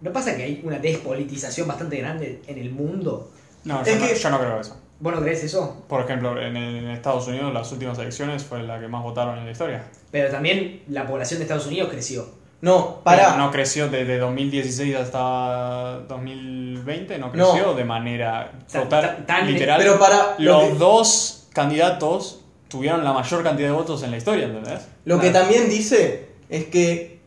¿No 0.01 0.13
pasa 0.13 0.35
que 0.37 0.45
hay 0.45 0.61
una 0.65 0.79
despolitización 0.79 1.69
bastante 1.69 1.99
grande 1.99 2.41
en 2.47 2.59
el 2.59 2.71
mundo? 2.71 3.31
No, 3.65 3.83
Es 3.83 3.89
yo, 3.89 3.95
no, 4.01 4.07
que- 4.07 4.15
yo 4.15 4.31
no 4.31 4.39
creo 4.39 4.61
eso. 4.61 4.77
¿Vos 5.01 5.13
no 5.15 5.21
crees 5.21 5.43
eso? 5.45 5.85
Por 5.89 6.03
ejemplo, 6.05 6.41
en, 6.41 6.57
en 6.57 6.89
Estados 6.91 7.27
Unidos 7.27 7.53
las 7.53 7.71
últimas 7.73 7.99
elecciones 7.99 8.45
fue 8.45 8.63
la 8.63 8.79
que 8.81 8.87
más 8.89 9.03
votaron 9.03 9.37
en 9.39 9.45
la 9.45 9.51
historia. 9.51 9.85
Pero 10.13 10.31
también 10.31 10.83
la 10.89 11.05
población 11.07 11.39
de 11.41 11.45
Estados 11.45 11.67
Unidos 11.67 11.89
creció. 11.91 12.25
No, 12.61 13.01
para. 13.03 13.25
Pero 13.33 13.39
no 13.39 13.51
creció 13.51 13.89
desde 13.89 14.19
2016 14.19 14.95
hasta 14.95 15.99
2020, 16.09 17.19
no 17.19 17.33
creció 17.33 17.67
No. 17.67 17.75
de 17.75 17.85
manera 17.85 18.53
total, 18.73 19.25
literal. 19.47 19.79
Pero 19.81 19.99
para. 19.99 20.37
Lo 20.39 20.53
Los 20.61 20.69
que, 20.69 20.75
dos 20.79 21.49
candidatos 21.53 22.42
tuvieron 22.73 23.05
la 23.05 23.13
mayor 23.13 23.43
cantidad 23.45 23.69
de 23.69 23.75
votos 23.75 24.03
en 24.03 24.11
la 24.11 24.17
historia, 24.17 24.47
¿entendés? 24.47 24.81
lo 25.05 25.21
que 25.21 25.31
también 25.31 25.69
dice 25.71 26.27
es 26.49 26.65
que 26.65 27.21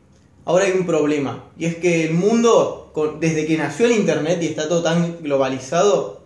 ahora 0.44 0.66
hay 0.66 0.72
un 0.74 0.86
problema. 0.86 1.46
Y 1.58 1.66
es 1.66 1.76
que 1.76 2.06
el 2.06 2.14
mundo, 2.14 2.92
desde 3.20 3.46
que 3.46 3.58
nació 3.58 3.86
el 3.86 3.94
internet 3.94 4.40
y 4.42 4.48
está 4.48 4.68
todo 4.68 4.84
tan 4.84 5.22
globalizado, 5.22 6.22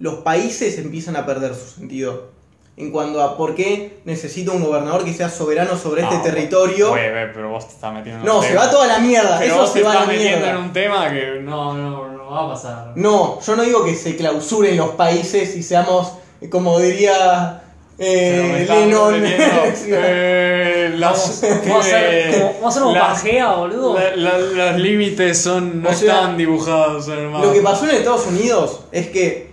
los 0.00 0.16
países 0.16 0.76
empiezan 0.78 1.16
a 1.16 1.24
perder 1.24 1.54
su 1.54 1.76
sentido. 1.78 2.34
En 2.76 2.90
cuanto 2.90 3.22
a 3.22 3.36
por 3.36 3.54
qué 3.54 4.00
necesito 4.04 4.52
un 4.52 4.64
gobernador 4.64 5.04
que 5.04 5.12
sea 5.14 5.28
soberano 5.28 5.76
sobre 5.78 6.02
este 6.02 6.16
territorio. 6.18 6.90
Güey, 6.90 7.08
güey, 7.10 7.32
pero 7.32 7.50
vos 7.50 7.68
te 7.68 7.74
estás 7.74 7.94
metiendo 7.94 8.20
en 8.20 8.26
No, 8.26 8.38
un 8.38 8.42
se 8.42 8.48
tema. 8.48 8.62
va 8.64 8.70
toda 8.70 8.86
la 8.88 8.98
mierda. 8.98 9.38
Pero 9.38 9.52
Eso 9.54 9.62
vos 9.62 9.72
se 9.72 9.78
te 9.78 9.84
va 9.84 9.92
a 9.92 9.94
la 9.94 10.06
metiendo 10.06 10.38
mierda. 10.38 10.50
en 10.50 10.56
un 10.56 10.72
tema 10.72 11.10
que 11.12 11.40
no, 11.40 11.74
no, 11.74 12.08
no 12.12 12.30
va 12.32 12.46
a 12.46 12.48
pasar. 12.48 12.92
No, 12.96 13.40
yo 13.40 13.54
no 13.56 13.62
digo 13.62 13.84
que 13.84 13.94
se 13.94 14.16
clausuren 14.16 14.76
los 14.76 14.90
países 14.90 15.54
y 15.54 15.62
seamos, 15.62 16.14
como 16.50 16.80
diría 16.80 17.62
eh, 17.98 18.66
Lennon. 18.68 19.22
eh, 19.86 20.92
las- 20.98 21.42
Vamos 21.42 21.86
a 21.86 22.68
hacer 22.68 23.00
Pangea, 23.00 23.52
boludo. 23.52 23.98
la- 23.98 24.16
la- 24.16 24.38
los 24.72 24.80
límites 24.80 25.40
son, 25.40 25.82
no 25.82 25.90
O 25.90 25.92
sea, 25.94 26.14
están 26.14 26.36
dibujados 26.36 27.08
en 27.08 27.18
el 27.18 27.28
mapa. 27.30 27.46
Lo 27.46 27.52
que 27.52 27.60
pasó 27.60 27.84
en 27.88 27.96
Estados 27.96 28.26
Unidos 28.26 28.80
es 28.92 29.08
que 29.08 29.50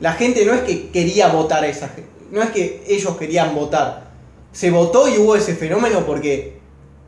la 0.00 0.12
gente 0.14 0.44
no 0.44 0.54
es 0.54 0.60
que 0.62 0.90
quería 0.90 1.28
votar 1.28 1.64
a 1.64 1.66
esa 1.68 1.88
gente, 1.88 2.10
no 2.30 2.42
es 2.42 2.50
que 2.50 2.82
ellos 2.88 3.16
querían 3.16 3.54
votar. 3.54 4.10
Se 4.52 4.70
votó 4.70 5.08
y 5.08 5.18
hubo 5.18 5.34
ese 5.36 5.54
fenómeno 5.54 6.00
porque 6.06 6.58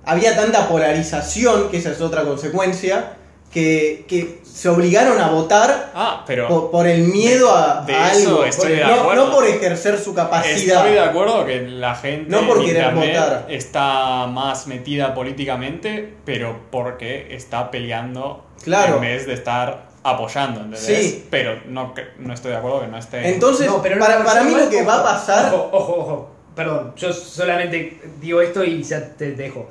había 0.04 0.34
tanta 0.36 0.68
polarización, 0.68 1.68
que 1.70 1.78
esa 1.78 1.92
es 1.92 2.00
otra 2.00 2.24
consecuencia, 2.24 3.16
que, 3.54 4.04
que 4.08 4.40
se 4.44 4.68
obligaron 4.68 5.18
a 5.20 5.30
votar 5.30 5.92
Ah, 5.94 6.25
pero 6.26 6.49
por, 6.49 6.70
por 6.73 6.87
el 6.88 7.04
miedo 7.04 7.54
a, 7.54 7.82
de 7.87 7.94
a 7.94 8.12
eso 8.12 8.28
algo. 8.30 8.44
estoy 8.44 8.70
Por- 8.70 8.78
de 8.78 8.84
no, 8.84 8.94
acuerdo. 9.00 9.26
no 9.28 9.32
por 9.32 9.46
ejercer 9.46 9.99
su 9.99 10.12
capacidad. 10.12 10.78
estoy 10.80 10.92
de 10.94 11.00
acuerdo 11.00 11.46
que 11.46 11.61
la 11.62 11.94
gente 11.94 12.28
No 12.30 12.46
por 12.49 12.64
querer 12.64 12.92
votar. 12.92 13.46
está 13.49 14.26
más 14.26 14.66
metida 14.66 15.14
políticamente, 15.14 16.14
pero 16.25 16.56
porque 16.70 17.28
está 17.34 17.70
peleando 17.70 18.44
Claro. 18.64 18.96
en 18.96 19.00
vez 19.02 19.26
de 19.26 19.34
estar 19.34 19.84
apoyando, 20.02 20.61
¿entendés? 20.61 20.80
Sí. 20.84 21.25
Pero 21.30 21.61
no, 21.66 21.94
no 22.18 22.34
estoy 22.34 22.50
de 22.50 22.56
acuerdo 22.58 22.80
que 22.80 22.87
no 22.88 22.99
esté... 22.99 23.28
Entonces, 23.34 23.66
No, 23.68 23.80
pero 23.80 23.99
para, 24.00 24.23
para 24.25 24.42
mí 24.42 24.54
lo 24.54 24.68
que 24.68 24.82
va 24.82 24.94
a 24.94 24.96
ojo, 25.00 25.04
pasar... 25.04 25.54
Ojo, 25.54 25.68
ojo, 25.73 25.92
ojo. 26.00 26.30
Perdón, 26.56 26.92
yo 26.96 27.12
solamente 27.12 28.00
digo 28.20 28.40
esto 28.40 28.64
y 28.64 28.82
ya 28.82 29.00
te 29.16 29.32
dejo. 29.32 29.68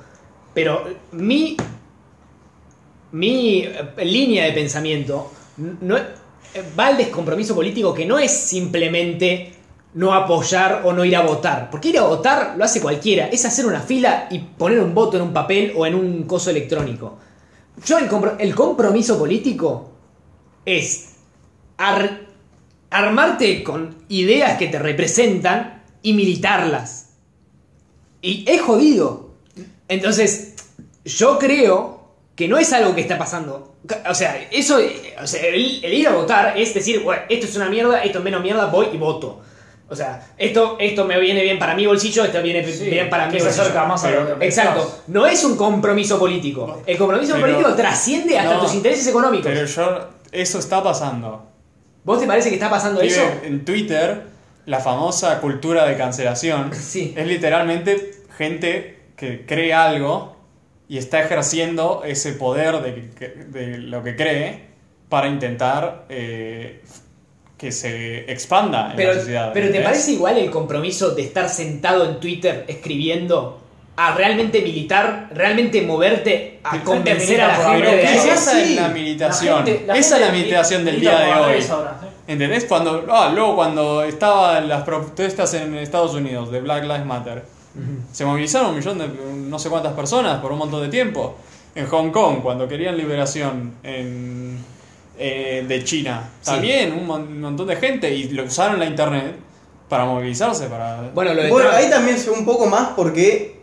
Pero 0.54 0.84
mi. 1.12 1.56
Mi 3.14 3.64
eh, 3.64 3.74
línea 4.04 4.46
de 4.46 4.52
pensamiento 4.52 5.32
no, 5.58 5.98
eh, 5.98 6.04
va 6.78 6.88
al 6.88 6.98
descompromiso 6.98 7.56
político 7.56 7.94
que 7.94 8.06
no 8.06 8.20
es 8.20 8.32
simplemente 8.32 9.54
no 9.94 10.14
apoyar 10.14 10.82
o 10.86 10.92
no 10.94 11.06
ir 11.06 11.16
a 11.16 11.22
votar. 11.22 11.70
Porque 11.70 11.90
ir 11.90 12.00
a 12.00 12.04
votar 12.04 12.56
lo 12.58 12.66
hace 12.66 12.82
cualquiera. 12.82 13.28
Es 13.28 13.46
hacer 13.46 13.66
una 13.66 13.80
fila 13.82 14.28
y 14.32 14.40
poner 14.40 14.80
un 14.80 14.94
voto 14.94 15.18
en 15.18 15.24
un 15.24 15.34
papel 15.34 15.74
o 15.76 15.86
en 15.86 15.96
un 15.96 16.24
coso 16.24 16.50
electrónico. 16.50 17.18
Yo 17.86 17.98
el, 18.00 18.10
compro- 18.10 18.36
el 18.40 18.54
compromiso 18.56 19.18
político 19.18 19.92
es 20.66 21.10
ar- 21.78 22.22
armarte 22.90 23.64
con 23.64 23.96
ideas 24.10 24.58
que 24.58 24.68
te 24.68 24.80
representan 24.80 25.84
y 26.02 26.14
militarlas. 26.14 27.10
Y 28.22 28.46
es 28.50 28.62
jodido. 28.62 29.30
Entonces, 29.88 30.56
yo 31.06 31.38
creo 31.38 32.03
que 32.36 32.48
no 32.48 32.58
es 32.58 32.74
algo 32.74 32.96
que 32.96 33.02
está 33.02 33.18
pasando. 33.18 33.76
O 34.10 34.16
sea, 34.16 34.48
eso, 34.52 34.80
o 35.22 35.28
sea, 35.28 35.42
el, 35.46 35.84
el 35.84 35.94
ir 35.94 36.08
a 36.08 36.12
votar 36.14 36.58
es 36.58 36.74
decir, 36.74 37.02
bueno, 37.02 37.22
esto 37.30 37.46
es 37.46 37.56
una 37.56 37.70
mierda, 37.70 38.04
esto 38.04 38.18
es 38.20 38.24
menos 38.24 38.42
mierda, 38.42 38.66
voy 38.68 38.88
y 38.94 38.98
voto. 38.98 39.42
O 39.90 39.96
sea, 39.96 40.28
esto, 40.38 40.78
esto 40.80 41.06
me 41.06 41.20
viene 41.20 41.44
bien 41.44 41.60
para 41.60 41.76
mi 41.76 41.86
bolsillo, 41.86 42.24
esto 42.24 42.42
viene 42.42 42.66
Sí, 42.66 42.90
bien 42.90 43.10
para 43.10 43.28
mi 43.28 43.34
bolsillo. 43.34 43.50
acerca 43.62 43.86
más 43.86 44.04
a 44.06 44.10
lo 44.12 44.40
que. 44.40 44.46
Exacto. 44.46 45.02
No 45.08 45.28
es 45.28 45.44
un 45.44 45.56
compromiso 45.56 46.18
político. 46.18 46.82
El 46.88 46.98
compromiso 46.98 47.34
Pero- 47.36 47.46
político 47.48 47.76
trasciende 47.76 48.40
hasta 48.40 48.56
No, 48.56 48.62
tus 48.62 48.74
intereses 48.74 49.06
económicos. 49.08 49.46
Pero 49.54 49.66
yo... 49.66 50.08
Eso 50.32 50.58
está 50.58 50.82
pasando. 50.82 51.46
¿Vos 52.04 52.20
te 52.20 52.26
parece 52.26 52.50
que 52.50 52.56
está 52.56 52.70
pasando 52.72 53.02
eso? 53.02 53.22
En 53.44 53.64
Twitter, 53.64 54.24
la 54.66 54.80
famosa 54.80 55.40
cultura 55.40 55.86
de 55.86 55.96
cancelación 55.96 56.72
Sí. 56.82 57.14
es 57.16 57.28
literalmente 57.28 58.16
gente 58.36 58.98
que 59.16 59.46
cree 59.46 59.74
algo 59.76 60.33
y 60.94 61.00
está 61.00 61.22
ejerciendo 61.22 62.04
ese 62.06 62.34
poder 62.34 62.76
de, 62.84 63.78
lo 63.80 64.04
que 64.04 64.16
cree 64.16 64.60
para 65.10 65.28
intentar 65.28 66.06
eh, 66.08 66.84
que 67.58 67.72
se 67.72 68.32
expanda 68.32 68.92
en 68.92 68.98
Pero, 68.98 69.14
la 69.14 69.20
sociedad. 69.20 69.52
pero 69.56 69.72
¿te 69.72 69.82
parece 69.82 70.12
igual 70.12 70.38
el 70.38 70.52
compromiso 70.52 71.16
de 71.16 71.24
estar 71.24 71.50
sentado 71.50 72.08
en 72.08 72.20
Twitter 72.20 72.66
escribiendo 72.68 73.60
a 73.96 74.14
realmente 74.14 74.62
militar, 74.62 75.32
realmente 75.34 75.82
moverte 75.82 76.60
a 76.64 76.84
convencer 76.84 77.42
a 77.42 77.48
la 77.48 77.56
gente 77.56 77.82
de 77.82 77.92
haber 77.92 78.06
¿qué 78.06 78.32
eso? 78.32 78.52
Sí. 78.52 78.62
en 78.62 78.76
la 78.76 78.90
militación? 78.90 79.60
La 79.62 79.66
gente- 79.66 79.84
la 79.88 79.98
Esa 79.98 80.16
es 80.18 80.22
la 80.22 80.32
militación 80.32 80.86
del 80.86 81.00
día 81.00 81.18
de 81.18 81.26
hoy. 81.26 81.66
Ahora, 81.72 81.98
¿sí? 82.02 82.08
¿Entendés? 82.28 82.66
Cuando, 82.66 83.04
ah, 83.10 83.32
luego 83.34 83.56
cuando 83.56 84.04
estaban 84.04 84.70
las 84.70 84.84
protestas 84.84 85.56
en 85.56 85.74
Estados 85.74 86.14
Unidos 86.14 86.52
de 86.52 86.62
Black 86.62 86.84
Lives 86.84 87.06
Matter, 87.08 87.44
se 88.12 88.26
movilizaron 88.26 88.70
un 88.72 88.76
millón 88.78 88.98
de 89.00 89.08
no 89.48 89.58
sé 89.60 89.70
cuántas 89.70 89.94
personas 89.94 90.40
por 90.42 90.52
un 90.52 90.60
montón 90.60 90.82
de 90.82 90.90
tiempo. 90.90 91.36
En 91.76 91.88
Hong 91.88 92.12
Kong, 92.12 92.42
cuando 92.44 92.68
querían 92.68 92.96
liberación 92.96 93.74
en, 93.84 94.60
eh, 95.18 95.66
de 95.68 95.84
China, 95.84 96.30
Sí. 96.42 96.52
también 96.52 96.94
un 96.94 97.08
mon- 97.08 97.42
montón 97.42 97.68
de 97.68 97.76
gente 97.78 98.14
y 98.14 98.30
lo 98.30 98.44
usaron 98.44 98.80
la 98.80 98.86
internet 98.86 99.36
para 99.90 100.06
movilizarse, 100.06 100.68
para... 100.68 101.10
Bueno, 101.14 101.34
lo 101.34 101.42
de 101.44 101.50
Bueno, 101.50 101.70
Trump- 101.70 101.84
ahí 101.84 101.90
también 101.90 102.18
se 102.20 102.30
ve 102.30 102.36
un 102.38 102.46
poco 102.46 102.68
más 102.68 102.90
porque 102.96 103.60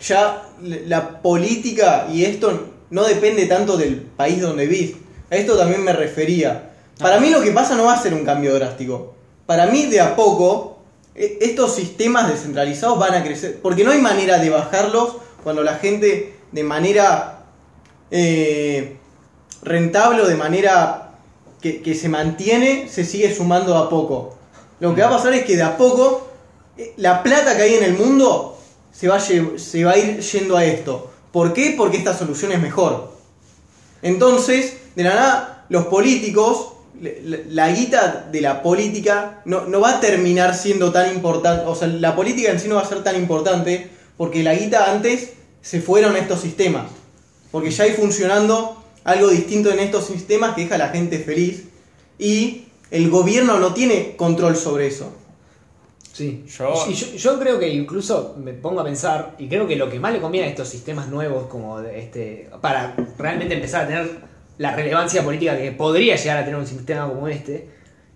ya 0.00 0.42
la 0.86 1.20
política 1.20 2.06
y 2.10 2.24
esto 2.24 2.68
no 2.90 3.04
depende 3.04 3.46
tanto 3.46 3.76
del 3.76 3.96
país 3.96 4.40
donde 4.40 4.66
vivís. 4.66 4.96
A 5.30 5.36
esto 5.36 5.56
también 5.56 5.82
me 5.84 5.92
refería. 5.92 6.70
Para 6.98 7.20
mí 7.20 7.30
lo 7.30 7.40
que 7.42 7.50
pasa 7.52 7.76
no 7.76 7.84
va 7.84 7.92
a 7.94 8.02
ser 8.02 8.12
un 8.14 8.24
cambio 8.24 8.54
drástico. 8.54 9.14
Para 9.46 9.66
mí 9.66 9.86
de 9.86 10.00
a 10.00 10.16
poco 10.16 10.79
estos 11.14 11.74
sistemas 11.74 12.28
descentralizados 12.28 12.98
van 12.98 13.14
a 13.14 13.22
crecer. 13.22 13.60
Porque 13.62 13.84
no 13.84 13.90
hay 13.90 14.00
manera 14.00 14.38
de 14.38 14.50
bajarlos 14.50 15.16
cuando 15.42 15.62
la 15.62 15.76
gente 15.76 16.36
de 16.52 16.62
manera 16.62 17.44
eh, 18.10 18.96
rentable 19.62 20.22
o 20.22 20.26
de 20.26 20.36
manera 20.36 21.12
que, 21.60 21.94
se 21.94 22.08
mantiene 22.08 22.88
se 22.88 23.04
sigue 23.04 23.34
sumando 23.34 23.76
a 23.76 23.88
poco. 23.88 24.36
Lo 24.80 24.94
que 24.94 25.02
va 25.02 25.08
a 25.08 25.10
pasar 25.10 25.34
es 25.34 25.44
que 25.44 25.56
de 25.56 25.62
a 25.62 25.76
poco 25.76 26.28
eh, 26.76 26.94
la 26.96 27.22
plata 27.22 27.56
que 27.56 27.62
hay 27.62 27.74
en 27.74 27.84
el 27.84 27.94
mundo 27.94 28.58
se 28.92 29.08
va, 29.08 29.20
se 29.20 29.84
va 29.84 29.92
a 29.92 29.98
ir 29.98 30.20
yendo 30.20 30.56
a 30.56 30.64
esto. 30.64 31.10
¿Por 31.32 31.52
qué? 31.52 31.74
Porque 31.76 31.98
esta 31.98 32.16
solución 32.16 32.52
es 32.52 32.60
mejor. 32.60 33.12
Entonces, 34.02 34.76
de 34.96 35.04
la 35.04 35.14
nada, 35.14 35.66
los 35.68 35.86
políticos, 35.86 36.72
la, 37.00 37.38
la 37.48 37.70
guita 37.72 38.28
de 38.30 38.40
la 38.40 38.62
política 38.62 39.42
no, 39.44 39.66
no 39.66 39.80
va 39.80 39.96
a 39.96 40.00
terminar 40.00 40.54
siendo 40.54 40.92
tan 40.92 41.12
importante, 41.14 41.64
o 41.66 41.74
sea, 41.74 41.88
la 41.88 42.14
política 42.16 42.50
en 42.50 42.60
sí 42.60 42.68
no 42.68 42.76
va 42.76 42.82
a 42.82 42.86
ser 42.88 43.02
tan 43.04 43.16
importante 43.16 43.88
porque 44.16 44.42
la 44.42 44.54
guita 44.54 44.90
antes 44.90 45.32
se 45.62 45.80
fueron 45.80 46.14
a 46.16 46.18
estos 46.18 46.40
sistemas. 46.40 46.86
Porque 47.50 47.70
ya 47.70 47.84
hay 47.84 47.92
funcionando 47.92 48.82
algo 49.04 49.28
distinto 49.28 49.70
en 49.70 49.80
estos 49.80 50.04
sistemas 50.06 50.54
que 50.54 50.62
deja 50.62 50.76
a 50.76 50.78
la 50.78 50.88
gente 50.90 51.18
feliz 51.18 51.64
y 52.18 52.64
el 52.90 53.08
gobierno 53.10 53.58
no 53.58 53.72
tiene 53.74 54.14
control 54.16 54.56
sobre 54.56 54.86
eso. 54.86 55.12
Sí. 56.12 56.44
Yo- 56.58 56.74
Y 56.90 56.94
yo, 56.94 57.06
yo 57.16 57.38
creo 57.38 57.58
que 57.58 57.68
incluso 57.68 58.34
me 58.38 58.52
pongo 58.52 58.80
a 58.80 58.84
pensar, 58.84 59.34
y 59.38 59.48
creo 59.48 59.66
que 59.66 59.76
lo 59.76 59.88
que 59.88 59.98
más 60.00 60.12
le 60.12 60.20
conviene 60.20 60.48
a 60.48 60.50
estos 60.50 60.68
sistemas 60.68 61.08
nuevos, 61.08 61.46
como 61.46 61.80
de 61.80 61.98
este, 62.00 62.50
para 62.60 62.94
realmente 63.16 63.54
empezar 63.54 63.84
a 63.84 63.86
tener 63.86 64.10
la 64.60 64.76
relevancia 64.76 65.24
política 65.24 65.56
que 65.56 65.72
podría 65.72 66.16
llegar 66.16 66.36
a 66.36 66.44
tener 66.44 66.60
un 66.60 66.66
sistema 66.66 67.08
como 67.08 67.28
este, 67.28 67.70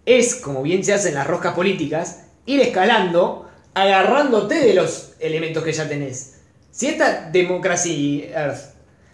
es, 0.05 0.35
como 0.35 0.61
bien 0.63 0.85
se 0.85 0.93
hace 0.93 1.09
en 1.09 1.15
las 1.15 1.27
roscas 1.27 1.55
políticas, 1.55 2.25
ir 2.45 2.61
escalando, 2.61 3.49
agarrándote 3.73 4.57
de 4.57 4.75
los 4.75 5.13
elementos 5.21 5.65
que 5.65 5.73
ya 5.73 5.89
tenés. 5.89 6.35
Si 6.71 6.87
esta 6.87 7.31
Democracy 7.31 8.27
Earth 8.31 8.59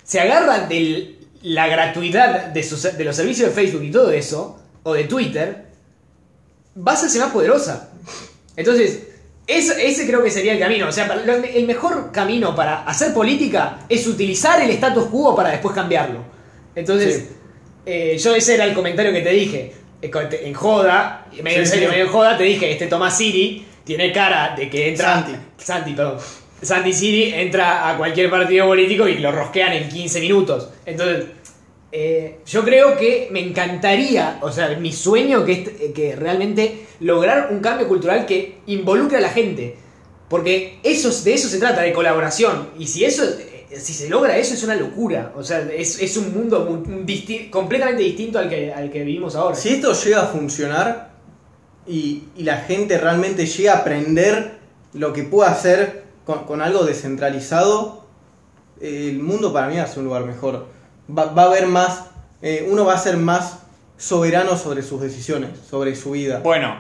se 0.03 0.19
agarra 0.19 0.67
de 0.67 1.21
la 1.43 1.69
gratuidad 1.69 2.47
de, 2.47 3.05
los 3.05 3.15
servicios 3.15 3.51
de 3.51 3.55
Facebook 3.55 3.85
y 3.85 3.93
todo 3.93 4.11
eso, 4.11 4.59
o 4.83 4.93
de 4.93 5.05
Twitter, 5.05 5.67
vas 6.75 7.05
a 7.05 7.09
ser 7.09 7.21
más 7.21 7.31
poderosa. 7.31 7.91
Entonces, 8.57 9.05
eso- 9.47 9.75
ese 9.75 10.05
creo 10.05 10.21
que 10.25 10.33
sería 10.33 10.55
el 10.55 10.59
camino. 10.59 10.89
O 10.89 10.93
sea, 10.93 11.07
el 11.55 11.67
mejor 11.69 12.11
camino 12.11 12.57
para 12.57 12.83
hacer 12.83 13.15
política 13.15 13.79
es 13.89 14.05
utilizar 14.09 14.61
el 14.61 14.71
status 14.71 15.05
quo 15.05 15.37
para 15.37 15.51
después 15.51 15.73
cambiarlo. 15.77 16.30
Entonces, 16.75 17.17
Sí. 17.17 17.29
eh, 17.87 18.19
yo 18.19 18.35
ese 18.35 18.55
era 18.55 18.65
el 18.65 18.75
comentario 18.75 19.13
que 19.13 19.21
te 19.23 19.31
dije. 19.31 19.73
en 20.03 20.55
joda, 20.55 21.27
medio 21.43 21.59
en 21.59 21.67
serio, 21.67 21.89
sí. 21.89 21.93
medio 21.93 22.07
en 22.07 22.11
joda, 22.11 22.39
te 22.39 22.45
dije, 22.45 22.71
este 22.73 22.87
Tomás 22.87 23.19
Siri 23.19 23.67
tiene 23.85 24.11
cara 24.13 24.55
de 24.57 24.71
que 24.71 24.89
entra... 24.89 25.15
Santi. 25.15 25.33
Santi, 25.59 25.93
perdón. 25.93 26.17
Santi 26.63 26.93
Siri 26.95 27.33
entra 27.35 27.89
a 27.91 27.99
cualquier 27.99 28.31
partido 28.31 28.67
político 28.67 29.07
y 29.07 29.19
lo 29.19 29.31
rosquean 29.31 29.73
en 29.75 29.89
15 29.91 30.21
minutos. 30.21 30.71
Entonces, 30.87 31.27
eh, 31.93 32.37
yo 32.47 32.65
creo 32.65 32.97
que 32.97 33.29
me 33.31 33.41
encantaría, 33.41 34.39
o 34.41 34.51
sea, 34.51 34.69
mi 34.79 34.93
sueño 34.93 35.45
que 35.45 35.53
es 35.53 35.69
eh, 35.69 35.93
que 35.95 36.17
realmente 36.17 36.87
lograr 37.01 37.49
un 37.51 37.61
cambio 37.61 37.87
cultural 37.89 38.25
que 38.27 38.59
involucre 38.69 39.19
a 39.19 39.21
la 39.21 39.29
gente. 39.31 39.77
Porque 40.29 40.79
eso, 40.83 41.09
es- 41.11 41.25
de 41.25 41.35
eso 41.35 41.49
se 41.49 41.59
trata, 41.59 41.83
de 41.83 41.93
colaboración. 41.93 42.71
Y 42.79 42.87
si 42.87 43.05
eso, 43.05 43.25
si 43.79 43.95
se 43.95 44.09
logra 44.09 44.37
eso, 44.37 44.55
es 44.55 44.63
una 44.65 44.75
locura. 44.75 45.33
O 45.37 45.43
sea, 45.43 45.61
es, 45.61 46.01
es 46.01 46.17
un 46.17 46.33
mundo 46.35 46.83
disti- 47.05 47.51
completamente 47.51 48.03
distinto 48.03 48.39
al 48.39 48.49
que, 48.49 48.73
al 48.73 48.91
que 48.91 49.05
vivimos 49.05 49.37
ahora. 49.37 49.55
Si 49.55 49.69
esto 49.69 49.93
llega 49.93 50.23
a 50.23 50.27
funcionar 50.27 51.11
y, 51.87 52.25
y 52.37 52.43
la 52.45 52.59
gente 52.59 52.99
realmente 52.99 53.47
llega 53.47 53.75
a 53.75 53.79
aprender 53.79 54.59
lo 54.93 55.13
que 55.13 55.23
puede 55.25 55.51
hacer 55.51 56.05
con, 56.25 56.45
con 56.45 56.63
algo 56.63 56.85
descentralizado, 56.85 58.05
eh, 58.81 59.09
el 59.11 59.21
mundo 59.21 59.53
para 59.53 59.69
mí 59.69 59.77
va 59.77 59.85
a 59.85 59.87
ser 59.87 60.01
un 60.01 60.07
lugar 60.07 60.25
mejor. 60.25 60.67
Va, 61.09 61.27
va 61.27 61.43
a 61.43 61.47
haber 61.47 61.67
más, 61.67 62.07
eh, 62.43 62.67
uno 62.71 62.85
va 62.85 62.95
a 62.95 62.99
ser 62.99 63.17
más 63.17 63.59
soberano 63.99 64.57
sobre 64.57 64.83
sus 64.83 65.01
decisiones, 65.01 65.51
sobre 65.69 65.95
su 65.95 66.13
vida. 66.13 66.41
Bueno, 66.41 66.75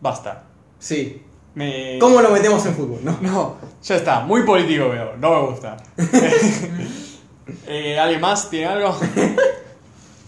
basta. 0.00 0.44
Sí. 0.78 1.22
Me... 1.56 1.96
¿Cómo 1.98 2.20
lo 2.20 2.30
metemos 2.30 2.64
en 2.66 2.74
fútbol? 2.74 3.00
No. 3.02 3.16
No, 3.22 3.56
ya 3.82 3.96
está. 3.96 4.20
Muy 4.20 4.42
político 4.44 4.90
veo. 4.90 5.16
No 5.18 5.30
me 5.42 5.48
gusta. 5.50 5.76
Eh, 7.68 7.96
¿Alguien 7.96 8.20
más 8.20 8.50
tiene 8.50 8.66
algo? 8.66 8.98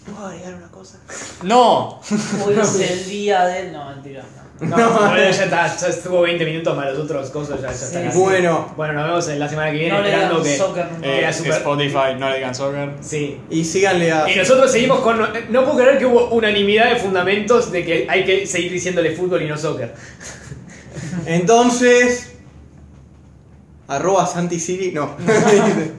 ¿Puedo 0.05 0.25
agregar 0.27 0.53
una 0.55 0.69
cosa? 0.69 0.99
No. 1.43 1.99
Hoy 2.45 2.55
es 2.57 2.79
el 2.91 3.09
día 3.09 3.45
del. 3.45 3.73
No, 3.73 3.89
mentira. 3.89 4.23
No. 4.61 4.77
No, 4.77 4.89
bueno, 4.91 5.15
ya 5.17 5.29
está, 5.29 5.67
ya 5.77 5.87
estuvo 5.87 6.21
20 6.21 6.45
minutos 6.45 6.75
más 6.77 6.87
los 6.87 6.99
otros 6.99 7.29
cosas, 7.29 7.61
ya, 7.61 7.67
ya 7.67 7.73
está. 7.73 7.99
Sí. 7.99 8.05
casi. 8.05 8.17
Bueno, 8.17 8.73
Bueno, 8.77 8.93
nos 8.93 9.03
vemos 9.05 9.27
en 9.29 9.39
la 9.39 9.49
semana 9.49 9.71
que 9.71 9.77
viene 9.77 9.93
No 9.93 10.01
le 10.01 10.09
esperando 10.09 10.43
que. 10.43 10.57
soccer 10.57 10.91
nunca. 10.93 11.07
Eh, 11.07 11.33
super- 11.33 11.51
Spotify, 11.53 12.15
no 12.17 12.29
le 12.29 12.35
digan 12.37 12.55
soccer. 12.55 12.89
Sí. 13.01 13.39
y 13.49 13.63
síganle 13.65 14.11
a... 14.11 14.29
Y 14.29 14.35
nosotros 14.37 14.71
seguimos 14.71 14.99
con. 14.99 15.19
No 15.49 15.65
puedo 15.65 15.77
creer 15.77 15.97
que 15.97 16.05
hubo 16.05 16.29
unanimidad 16.29 16.89
de 16.89 16.95
fundamentos 16.97 17.69
de 17.71 17.85
que 17.85 18.07
hay 18.09 18.23
que 18.25 18.47
seguir 18.47 18.71
diciéndole 18.71 19.11
fútbol 19.15 19.41
y 19.41 19.47
no 19.47 19.57
soccer. 19.57 19.93
Entonces... 21.25 22.27
Arroba 23.87 24.27
Santi 24.27 24.59
Siri, 24.59 24.91
no. 24.91 25.15